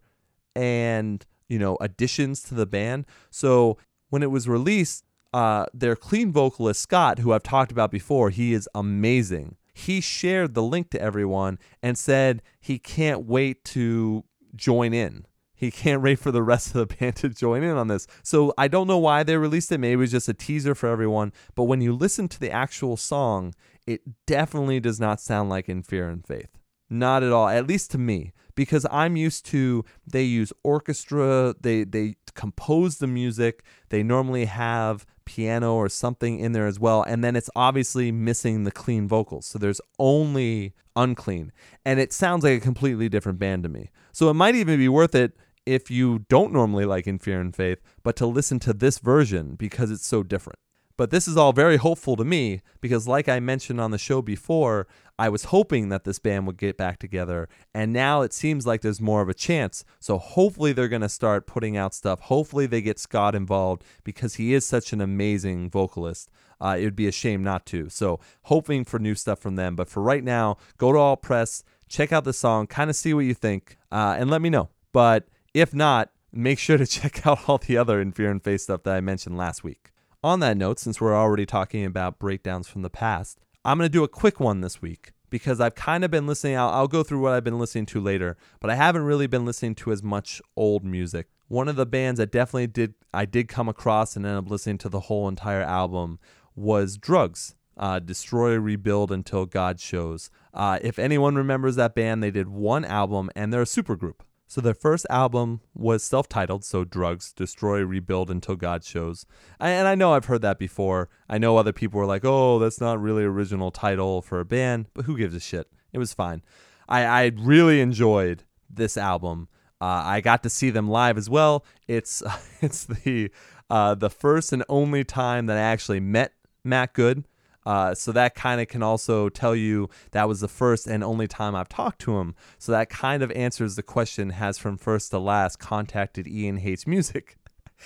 [0.55, 3.05] and, you know, additions to the band.
[3.29, 3.77] So
[4.09, 8.53] when it was released, uh, their clean vocalist, Scott, who I've talked about before, he
[8.53, 9.55] is amazing.
[9.73, 14.23] He shared the link to everyone and said he can't wait to
[14.55, 15.25] join in.
[15.63, 18.05] He can't wait for the rest of the band to join in on this.
[18.21, 19.77] So I don't know why they released it.
[19.77, 21.31] Maybe it was just a teaser for everyone.
[21.55, 23.55] But when you listen to the actual song,
[23.87, 26.49] it definitely does not sound like In Fear and Faith.
[26.89, 31.85] Not at all, at least to me, because I'm used to they use orchestra, they
[31.85, 37.23] they compose the music, they normally have piano or something in there as well, and
[37.23, 39.45] then it's obviously missing the clean vocals.
[39.45, 41.51] So there's only unclean,
[41.85, 43.89] and it sounds like a completely different band to me.
[44.11, 45.35] So it might even be worth it
[45.65, 49.55] if you don't normally like In Fear and Faith, but to listen to this version
[49.55, 50.59] because it's so different.
[50.95, 54.21] But this is all very hopeful to me because, like I mentioned on the show
[54.21, 54.87] before,
[55.17, 57.49] I was hoping that this band would get back together.
[57.73, 59.83] And now it seems like there's more of a chance.
[59.99, 62.19] So hopefully they're going to start putting out stuff.
[62.21, 66.29] Hopefully they get Scott involved because he is such an amazing vocalist.
[66.61, 67.89] Uh, it would be a shame not to.
[67.89, 69.75] So hoping for new stuff from them.
[69.75, 73.21] But for right now, go to AltPress, check out the song, kind of see what
[73.21, 74.69] you think, uh, and let me know.
[74.91, 78.61] But if not, make sure to check out all the other In Fear and Faith
[78.61, 79.91] stuff that I mentioned last week.
[80.23, 83.91] On that note, since we're already talking about breakdowns from the past, I'm going to
[83.91, 86.57] do a quick one this week because I've kind of been listening.
[86.57, 89.45] I'll, I'll, go through what I've been listening to later, but I haven't really been
[89.45, 91.27] listening to as much old music.
[91.47, 94.77] One of the bands that definitely did I did come across and end up listening
[94.79, 96.19] to the whole entire album
[96.55, 97.55] was Drugs.
[97.75, 100.29] Uh, Destroy, Rebuild Until God Shows.
[100.53, 104.19] Uh, if anyone remembers that band, they did one album and they're a supergroup.
[104.53, 109.25] So their first album was self-titled, so Drugs, Destroy, Rebuild Until God Shows.
[109.59, 111.09] And I know I've heard that before.
[111.27, 114.89] I know other people were like, "Oh, that's not really original title for a band,"
[114.93, 115.71] but who gives a shit?
[115.91, 116.43] It was fine.
[116.87, 119.47] I, I really enjoyed this album.
[119.81, 121.65] Uh, I got to see them live as well.
[121.87, 122.21] It's
[122.61, 123.31] it's the
[123.71, 126.31] uh, the first and only time that I actually met
[126.63, 127.23] Matt Good.
[127.65, 131.27] Uh, so that kind of can also tell you that was the first and only
[131.27, 132.35] time I've talked to him.
[132.59, 136.85] So that kind of answers the question has from first to last contacted Ian Hates
[136.87, 137.37] Music.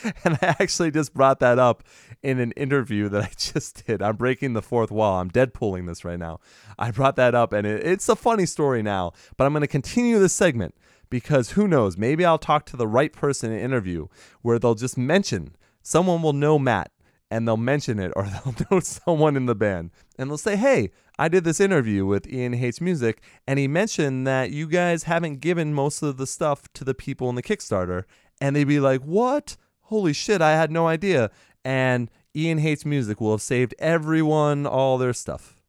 [0.24, 1.84] and I actually just brought that up
[2.22, 4.02] in an interview that I just did.
[4.02, 5.20] I'm breaking the fourth wall.
[5.20, 6.40] I'm deadpooling this right now.
[6.78, 9.68] I brought that up, and it, it's a funny story now, but I'm going to
[9.68, 10.76] continue this segment
[11.10, 11.98] because who knows?
[11.98, 14.08] Maybe I'll talk to the right person in an interview
[14.42, 16.92] where they'll just mention someone will know Matt
[17.30, 20.92] and they'll mention it or they'll know someone in the band and they'll say, Hey,
[21.20, 25.40] I did this interview with Ian Hates Music and he mentioned that you guys haven't
[25.42, 28.04] given most of the stuff to the people in the Kickstarter.
[28.40, 29.58] And they'd be like, What?
[29.84, 31.32] Holy shit, I had no idea.
[31.64, 35.60] And Ian Hates Music will have saved everyone all their stuff.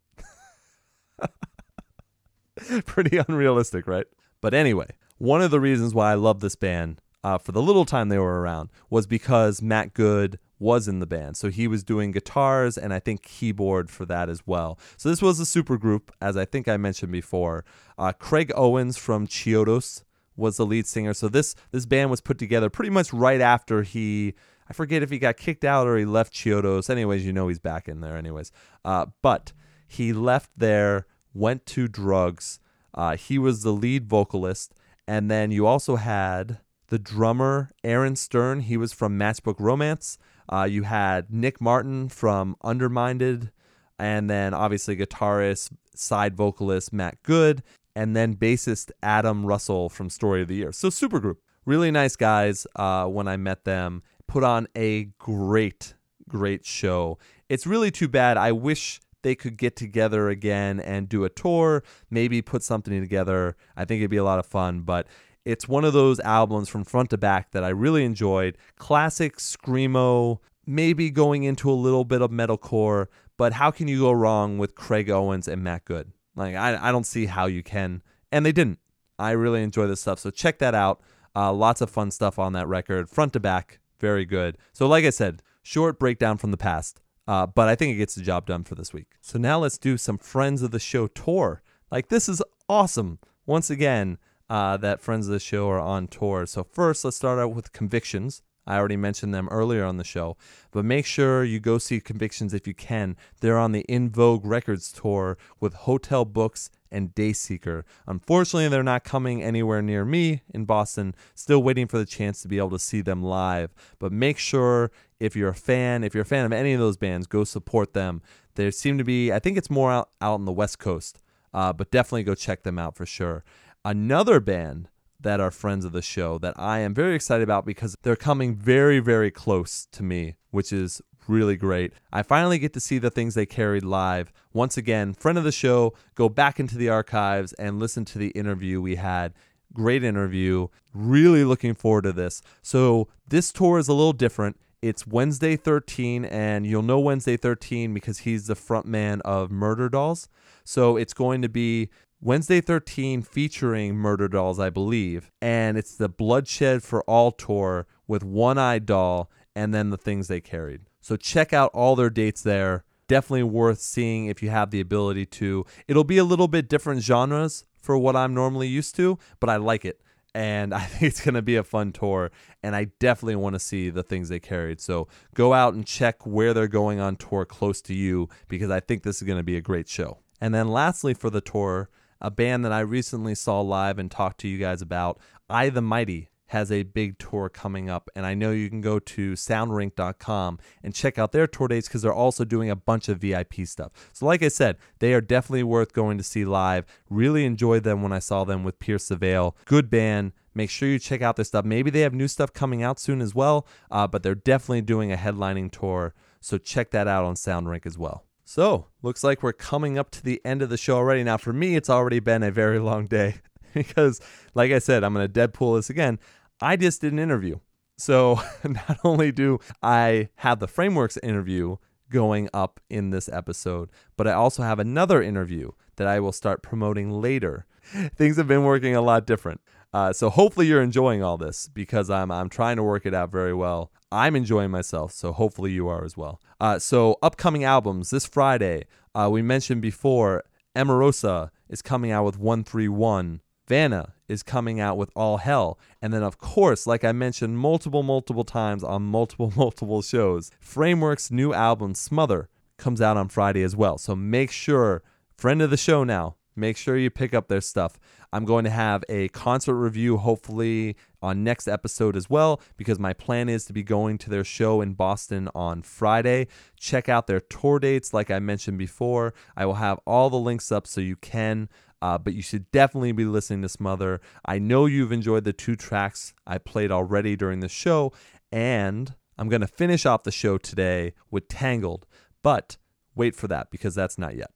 [2.84, 4.06] Pretty unrealistic, right?
[4.40, 7.84] But anyway, one of the reasons why I love this band uh, for the little
[7.84, 11.36] time they were around was because Matt Good was in the band.
[11.36, 14.78] So he was doing guitars and I think keyboard for that as well.
[14.96, 17.64] So this was a super group, as I think I mentioned before.
[17.96, 20.04] Uh, Craig Owens from Chiodos
[20.36, 21.12] was the lead singer.
[21.12, 24.34] So this this band was put together pretty much right after he.
[24.70, 26.90] I forget if he got kicked out or he left Chiodos.
[26.90, 28.16] Anyways, you know he's back in there.
[28.16, 28.52] Anyways,
[28.84, 29.52] uh, but
[29.86, 32.60] he left there, went to drugs.
[32.94, 34.74] Uh, he was the lead vocalist,
[35.06, 36.58] and then you also had
[36.88, 38.60] the drummer Aaron Stern.
[38.60, 40.18] He was from Matchbook Romance.
[40.48, 43.50] Uh, you had Nick Martin from Underminded,
[43.98, 47.62] and then obviously guitarist, side vocalist Matt Good,
[47.94, 50.72] and then bassist Adam Russell from Story of the Year.
[50.72, 52.66] So supergroup, really nice guys.
[52.76, 55.94] Uh, when I met them, put on a great,
[56.28, 57.18] great show.
[57.48, 58.36] It's really too bad.
[58.36, 63.56] I wish they could get together again and do a tour, maybe put something together.
[63.76, 65.06] I think it'd be a lot of fun, but
[65.48, 68.58] it's one of those albums from front to back that I really enjoyed.
[68.76, 73.06] Classic screamo, maybe going into a little bit of metalcore,
[73.38, 76.12] but how can you go wrong with Craig Owens and Matt Good?
[76.36, 78.78] Like I, I don't see how you can, and they didn't.
[79.18, 81.00] I really enjoy this stuff, so check that out.
[81.34, 84.58] Uh, lots of fun stuff on that record, front to back, very good.
[84.74, 88.14] So, like I said, short breakdown from the past, uh, but I think it gets
[88.14, 89.12] the job done for this week.
[89.22, 91.62] So now let's do some friends of the show tour.
[91.90, 93.18] Like this is awesome.
[93.46, 94.18] Once again,
[94.50, 96.46] uh, that friends of the show are on tour.
[96.46, 98.42] So, first, let's start out with Convictions.
[98.68, 100.36] I already mentioned them earlier on the show,
[100.72, 103.16] but make sure you go see Convictions if you can.
[103.40, 107.84] They're on the In Vogue Records tour with Hotel Books and Dayseeker.
[108.06, 111.14] Unfortunately, they're not coming anywhere near me in Boston.
[111.34, 113.74] Still waiting for the chance to be able to see them live.
[113.98, 116.98] But make sure if you're a fan, if you're a fan of any of those
[116.98, 118.20] bands, go support them.
[118.54, 121.22] There seem to be, I think it's more out, out on the West Coast,
[121.54, 123.44] uh, but definitely go check them out for sure.
[123.88, 127.96] Another band that are friends of the show that I am very excited about because
[128.02, 131.94] they're coming very, very close to me, which is really great.
[132.12, 134.30] I finally get to see the things they carried live.
[134.52, 138.28] Once again, friend of the show, go back into the archives and listen to the
[138.32, 139.32] interview we had.
[139.72, 140.68] Great interview.
[140.92, 142.42] Really looking forward to this.
[142.60, 144.60] So, this tour is a little different.
[144.82, 150.28] It's Wednesday 13, and you'll know Wednesday 13 because he's the front man of Murderdolls.
[150.62, 151.88] So, it's going to be
[152.20, 155.30] Wednesday 13 featuring Murderdolls, I believe.
[155.40, 160.26] And it's the Bloodshed for All tour with One Eye Doll and then the things
[160.26, 160.80] they carried.
[161.00, 162.84] So check out all their dates there.
[163.06, 165.64] Definitely worth seeing if you have the ability to.
[165.86, 169.56] It'll be a little bit different genres for what I'm normally used to, but I
[169.56, 170.00] like it.
[170.34, 172.32] And I think it's going to be a fun tour.
[172.64, 174.80] And I definitely want to see the things they carried.
[174.80, 178.80] So go out and check where they're going on tour close to you because I
[178.80, 180.18] think this is going to be a great show.
[180.40, 181.88] And then lastly, for the tour,
[182.20, 185.18] a band that I recently saw live and talked to you guys about,
[185.48, 188.98] I the Mighty has a big tour coming up and I know you can go
[188.98, 193.18] to soundrink.com and check out their tour dates cuz they're also doing a bunch of
[193.18, 193.92] VIP stuff.
[194.12, 196.86] So like I said, they are definitely worth going to see live.
[197.10, 199.56] Really enjoyed them when I saw them with Pierce Veil.
[199.66, 200.32] Good band.
[200.54, 201.64] Make sure you check out their stuff.
[201.64, 205.12] Maybe they have new stuff coming out soon as well, uh, but they're definitely doing
[205.12, 206.14] a headlining tour.
[206.40, 208.24] So check that out on Soundrink as well.
[208.50, 211.22] So, looks like we're coming up to the end of the show already.
[211.22, 213.42] Now, for me, it's already been a very long day
[213.74, 214.22] because,
[214.54, 216.18] like I said, I'm going to Deadpool this again.
[216.58, 217.58] I just did an interview.
[217.98, 221.76] So, not only do I have the Frameworks interview
[222.10, 226.62] going up in this episode, but I also have another interview that I will start
[226.62, 227.66] promoting later.
[228.16, 229.60] Things have been working a lot different.
[229.92, 233.30] Uh, so hopefully you're enjoying all this because I'm I'm trying to work it out
[233.30, 233.90] very well.
[234.10, 236.40] I'm enjoying myself, so hopefully you are as well.
[236.60, 238.84] Uh, so upcoming albums this Friday,
[239.14, 240.44] uh, we mentioned before,
[240.76, 243.40] Emarosa is coming out with 131.
[243.66, 245.78] Vanna is coming out with All Hell.
[246.00, 251.30] And then, of course, like I mentioned multiple, multiple times on multiple, multiple shows, Framework's
[251.30, 252.48] new album, Smother,
[252.78, 253.98] comes out on Friday as well.
[253.98, 255.02] So make sure,
[255.36, 257.98] friend of the show now, make sure you pick up their stuff.
[258.32, 263.12] I'm going to have a concert review hopefully on next episode as well because my
[263.12, 266.48] plan is to be going to their show in Boston on Friday.
[266.78, 269.32] Check out their tour dates like I mentioned before.
[269.56, 271.68] I will have all the links up so you can
[272.00, 274.20] uh, but you should definitely be listening to Smother.
[274.44, 278.12] I know you've enjoyed the two tracks I played already during the show,
[278.52, 282.06] and I'm going to finish off the show today with Tangled,
[282.42, 282.76] but
[283.14, 284.50] wait for that because that's not yet.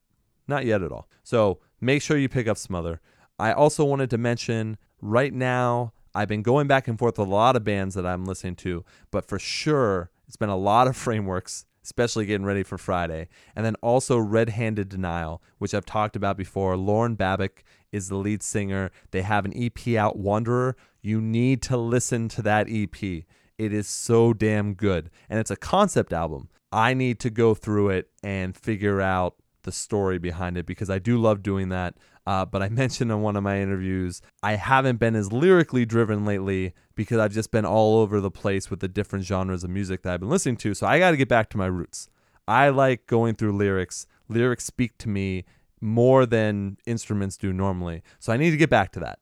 [0.47, 1.09] Not yet at all.
[1.23, 3.01] So make sure you pick up Smother.
[3.39, 7.31] I also wanted to mention right now, I've been going back and forth with a
[7.31, 10.97] lot of bands that I'm listening to, but for sure, it's been a lot of
[11.07, 13.29] frameworks especially getting ready for Friday.
[13.57, 16.77] And then also Red Handed Denial, which I've talked about before.
[16.77, 18.91] Lauren Babic is the lead singer.
[19.11, 20.77] They have an EP out, Wanderer.
[21.01, 23.03] You need to listen to that EP.
[23.03, 25.11] It is so damn good.
[25.29, 26.49] And it's a concept album.
[26.71, 30.98] I need to go through it and figure out the story behind it because I
[30.98, 31.94] do love doing that.
[32.26, 36.24] Uh, but I mentioned in one of my interviews, I haven't been as lyrically driven
[36.24, 40.02] lately because I've just been all over the place with the different genres of music
[40.02, 40.74] that I've been listening to.
[40.74, 42.09] So I got to get back to my roots.
[42.47, 44.06] I like going through lyrics.
[44.28, 45.44] Lyrics speak to me
[45.80, 48.02] more than instruments do normally.
[48.18, 49.18] So I need to get back to that.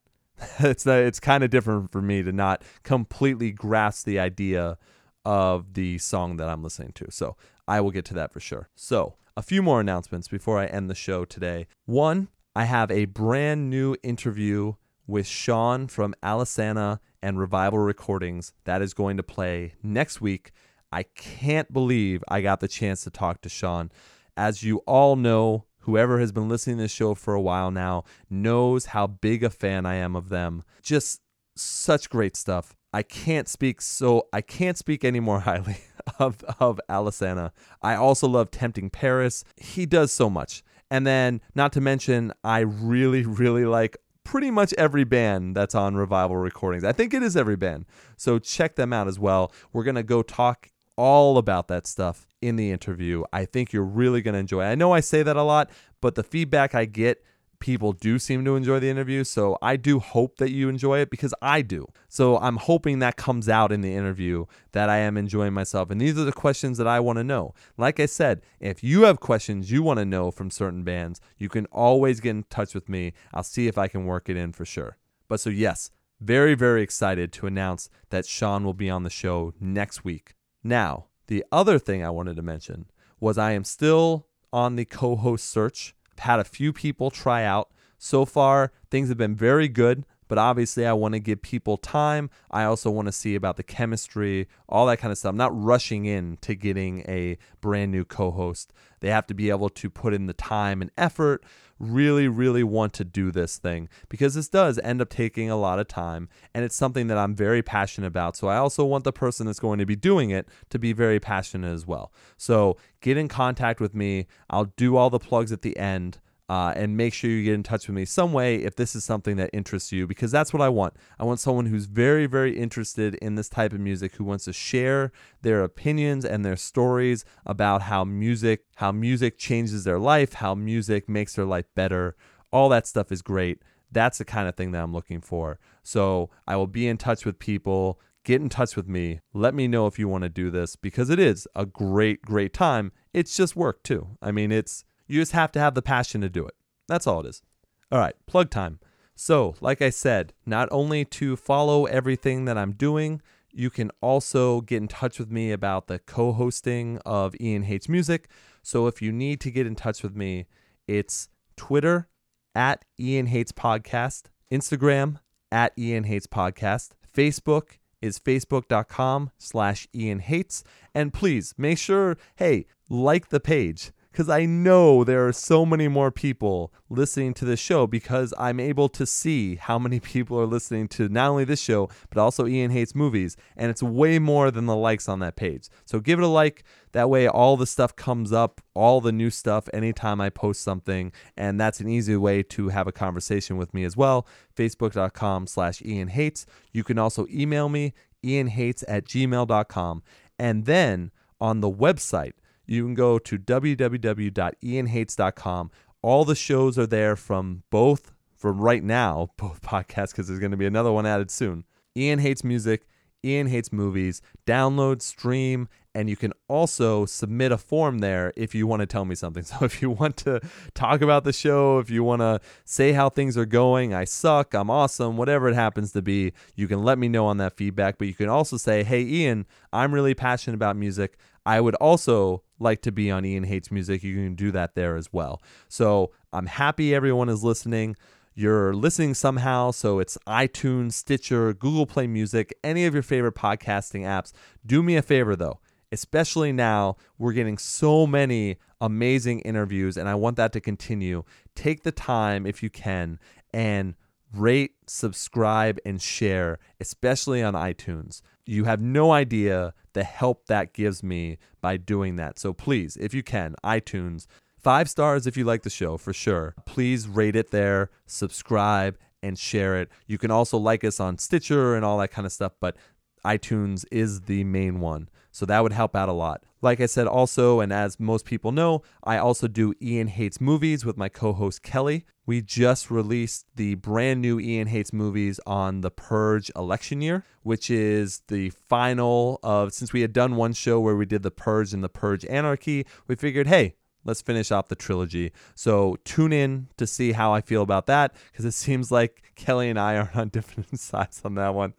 [0.60, 4.78] it's it's kind of different for me to not completely grasp the idea
[5.24, 7.10] of the song that I'm listening to.
[7.10, 7.36] So
[7.68, 8.68] I will get to that for sure.
[8.74, 11.66] So, a few more announcements before I end the show today.
[11.86, 14.74] One, I have a brand new interview
[15.06, 20.52] with Sean from Alesana and Revival Recordings that is going to play next week.
[20.92, 23.90] I can't believe I got the chance to talk to Sean.
[24.36, 28.04] As you all know, whoever has been listening to this show for a while now
[28.28, 30.64] knows how big a fan I am of them.
[30.82, 31.22] Just
[31.56, 32.76] such great stuff.
[32.92, 35.78] I can't speak so I can't speak any more highly
[36.20, 37.52] of of Alesana.
[37.82, 39.44] I also love Tempting Paris.
[39.56, 40.62] He does so much.
[40.90, 45.96] And then not to mention I really really like pretty much every band that's on
[45.96, 46.84] Revival Recordings.
[46.84, 47.86] I think it is every band.
[48.16, 49.52] So check them out as well.
[49.72, 53.24] We're going to go talk all about that stuff in the interview.
[53.32, 54.68] I think you're really going to enjoy it.
[54.68, 55.70] I know I say that a lot,
[56.00, 57.24] but the feedback I get
[57.60, 59.22] people do seem to enjoy the interview.
[59.22, 61.86] So I do hope that you enjoy it because I do.
[62.08, 65.90] So I'm hoping that comes out in the interview that I am enjoying myself.
[65.90, 67.54] And these are the questions that I want to know.
[67.76, 71.48] Like I said, if you have questions you want to know from certain bands, you
[71.48, 73.12] can always get in touch with me.
[73.32, 74.96] I'll see if I can work it in for sure.
[75.28, 79.54] But so, yes, very, very excited to announce that Sean will be on the show
[79.60, 80.34] next week.
[80.64, 82.86] Now, the other thing I wanted to mention
[83.20, 87.70] was I am still on the co host search had a few people try out.
[87.98, 92.30] So far, things have been very good, but obviously, I want to give people time.
[92.52, 95.30] I also want to see about the chemistry, all that kind of stuff.
[95.30, 98.72] I'm not rushing in to getting a brand new co host.
[99.00, 101.42] They have to be able to put in the time and effort,
[101.80, 105.80] really, really want to do this thing because this does end up taking a lot
[105.80, 108.36] of time and it's something that I'm very passionate about.
[108.36, 111.18] So I also want the person that's going to be doing it to be very
[111.18, 112.12] passionate as well.
[112.36, 114.28] So get in contact with me.
[114.48, 116.20] I'll do all the plugs at the end.
[116.50, 119.04] Uh, and make sure you get in touch with me some way if this is
[119.04, 120.94] something that interests you because that's what I want.
[121.16, 124.52] I want someone who's very, very interested in this type of music who wants to
[124.52, 125.12] share
[125.42, 131.08] their opinions and their stories about how music, how music changes their life, how music
[131.08, 132.16] makes their life better.
[132.50, 133.62] All that stuff is great.
[133.92, 135.60] That's the kind of thing that I'm looking for.
[135.84, 138.00] So I will be in touch with people.
[138.24, 139.20] Get in touch with me.
[139.32, 142.52] Let me know if you want to do this because it is a great, great
[142.52, 142.90] time.
[143.14, 144.18] It's just work too.
[144.20, 146.54] I mean, it's you just have to have the passion to do it.
[146.86, 147.42] That's all it is.
[147.90, 148.78] All right, plug time.
[149.16, 153.20] So, like I said, not only to follow everything that I'm doing,
[153.52, 157.88] you can also get in touch with me about the co hosting of Ian Hates
[157.88, 158.28] Music.
[158.62, 160.46] So, if you need to get in touch with me,
[160.86, 162.08] it's Twitter
[162.54, 165.18] at Ian Hates Podcast, Instagram
[165.50, 170.64] at Ian Hates Podcast, Facebook is facebook.com slash Ian Hates.
[170.94, 175.86] And please make sure, hey, like the page because I know there are so many
[175.86, 180.46] more people listening to this show because I'm able to see how many people are
[180.46, 183.36] listening to not only this show, but also Ian Hates Movies.
[183.56, 185.68] And it's way more than the likes on that page.
[185.84, 186.64] So give it a like.
[186.92, 191.12] That way, all the stuff comes up, all the new stuff, anytime I post something.
[191.36, 194.26] And that's an easy way to have a conversation with me as well.
[194.56, 196.46] Facebook.com slash Ian Hates.
[196.72, 200.02] You can also email me, ianhates at gmail.com.
[200.36, 202.32] And then on the website,
[202.70, 205.70] you can go to www.ianhates.com.
[206.02, 210.52] All the shows are there from both, from right now, both podcasts, because there's going
[210.52, 211.64] to be another one added soon.
[211.96, 212.86] Ian Hates Music,
[213.24, 214.22] Ian Hates Movies.
[214.46, 219.04] Download, stream, and you can also submit a form there if you want to tell
[219.04, 219.42] me something.
[219.50, 220.40] So if you want to
[220.72, 224.54] talk about the show, if you want to say how things are going, I suck,
[224.54, 227.98] I'm awesome, whatever it happens to be, you can let me know on that feedback.
[227.98, 231.18] But you can also say, hey, Ian, I'm really passionate about music.
[231.44, 234.02] I would also like to be on Ian Hates Music.
[234.02, 235.42] You can do that there as well.
[235.68, 237.96] So I'm happy everyone is listening.
[238.34, 244.02] You're listening somehow, so it's iTunes, Stitcher, Google Play Music, any of your favorite podcasting
[244.02, 244.32] apps.
[244.64, 245.58] Do me a favor though,
[245.90, 251.24] especially now we're getting so many amazing interviews, and I want that to continue.
[251.54, 253.18] Take the time, if you can,
[253.52, 253.94] and
[254.32, 258.22] rate, subscribe, and share, especially on iTunes.
[258.46, 262.38] You have no idea the help that gives me by doing that.
[262.38, 264.26] So please, if you can, iTunes,
[264.58, 266.54] five stars if you like the show for sure.
[266.66, 269.90] Please rate it there, subscribe, and share it.
[270.06, 272.76] You can also like us on Stitcher and all that kind of stuff, but
[273.24, 275.08] iTunes is the main one.
[275.30, 276.44] So that would help out a lot.
[276.62, 280.84] Like I said, also, and as most people know, I also do Ian Hates Movies
[280.84, 282.04] with my co host Kelly.
[282.26, 287.70] We just released the brand new Ian Hates Movies on the Purge election year, which
[287.70, 291.72] is the final of, since we had done one show where we did the Purge
[291.72, 293.74] and the Purge Anarchy, we figured, hey,
[294.04, 295.32] let's finish off the trilogy.
[295.54, 299.70] So tune in to see how I feel about that because it seems like Kelly
[299.70, 301.72] and I are on different sides on that one.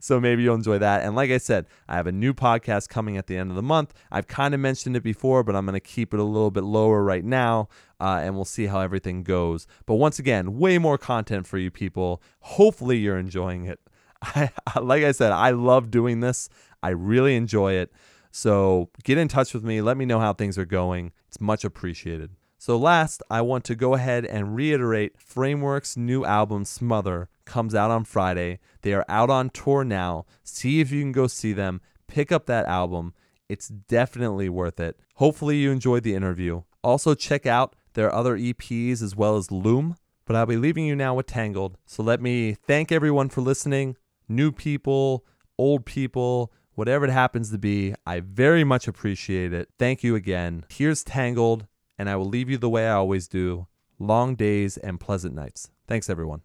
[0.00, 1.02] So maybe you'll enjoy that.
[1.02, 3.62] And like I said, I have a new podcast coming at the end of the
[3.62, 3.92] month.
[4.10, 6.64] I've kind of mentioned it before, but I'm going to keep it a little bit
[6.64, 7.68] lower right now.
[8.00, 9.66] Uh, and we'll see how everything goes.
[9.86, 12.22] But once again, way more content for you people.
[12.40, 13.78] Hopefully, you're enjoying it.
[14.22, 16.48] I, like I said, I love doing this.
[16.82, 17.92] I really enjoy it.
[18.32, 19.82] So get in touch with me.
[19.82, 21.12] Let me know how things are going.
[21.28, 22.30] It's much appreciated.
[22.64, 27.90] So, last, I want to go ahead and reiterate Framework's new album, Smother, comes out
[27.90, 28.60] on Friday.
[28.82, 30.26] They are out on tour now.
[30.44, 31.80] See if you can go see them.
[32.06, 33.14] Pick up that album.
[33.48, 34.96] It's definitely worth it.
[35.16, 36.62] Hopefully, you enjoyed the interview.
[36.84, 39.96] Also, check out their other EPs as well as Loom.
[40.24, 41.78] But I'll be leaving you now with Tangled.
[41.84, 43.96] So, let me thank everyone for listening.
[44.28, 45.26] New people,
[45.58, 49.68] old people, whatever it happens to be, I very much appreciate it.
[49.80, 50.64] Thank you again.
[50.68, 51.66] Here's Tangled,
[51.98, 53.66] and I will leave you the way I always do
[53.98, 55.70] long days and pleasant nights.
[55.86, 56.42] Thanks, everyone.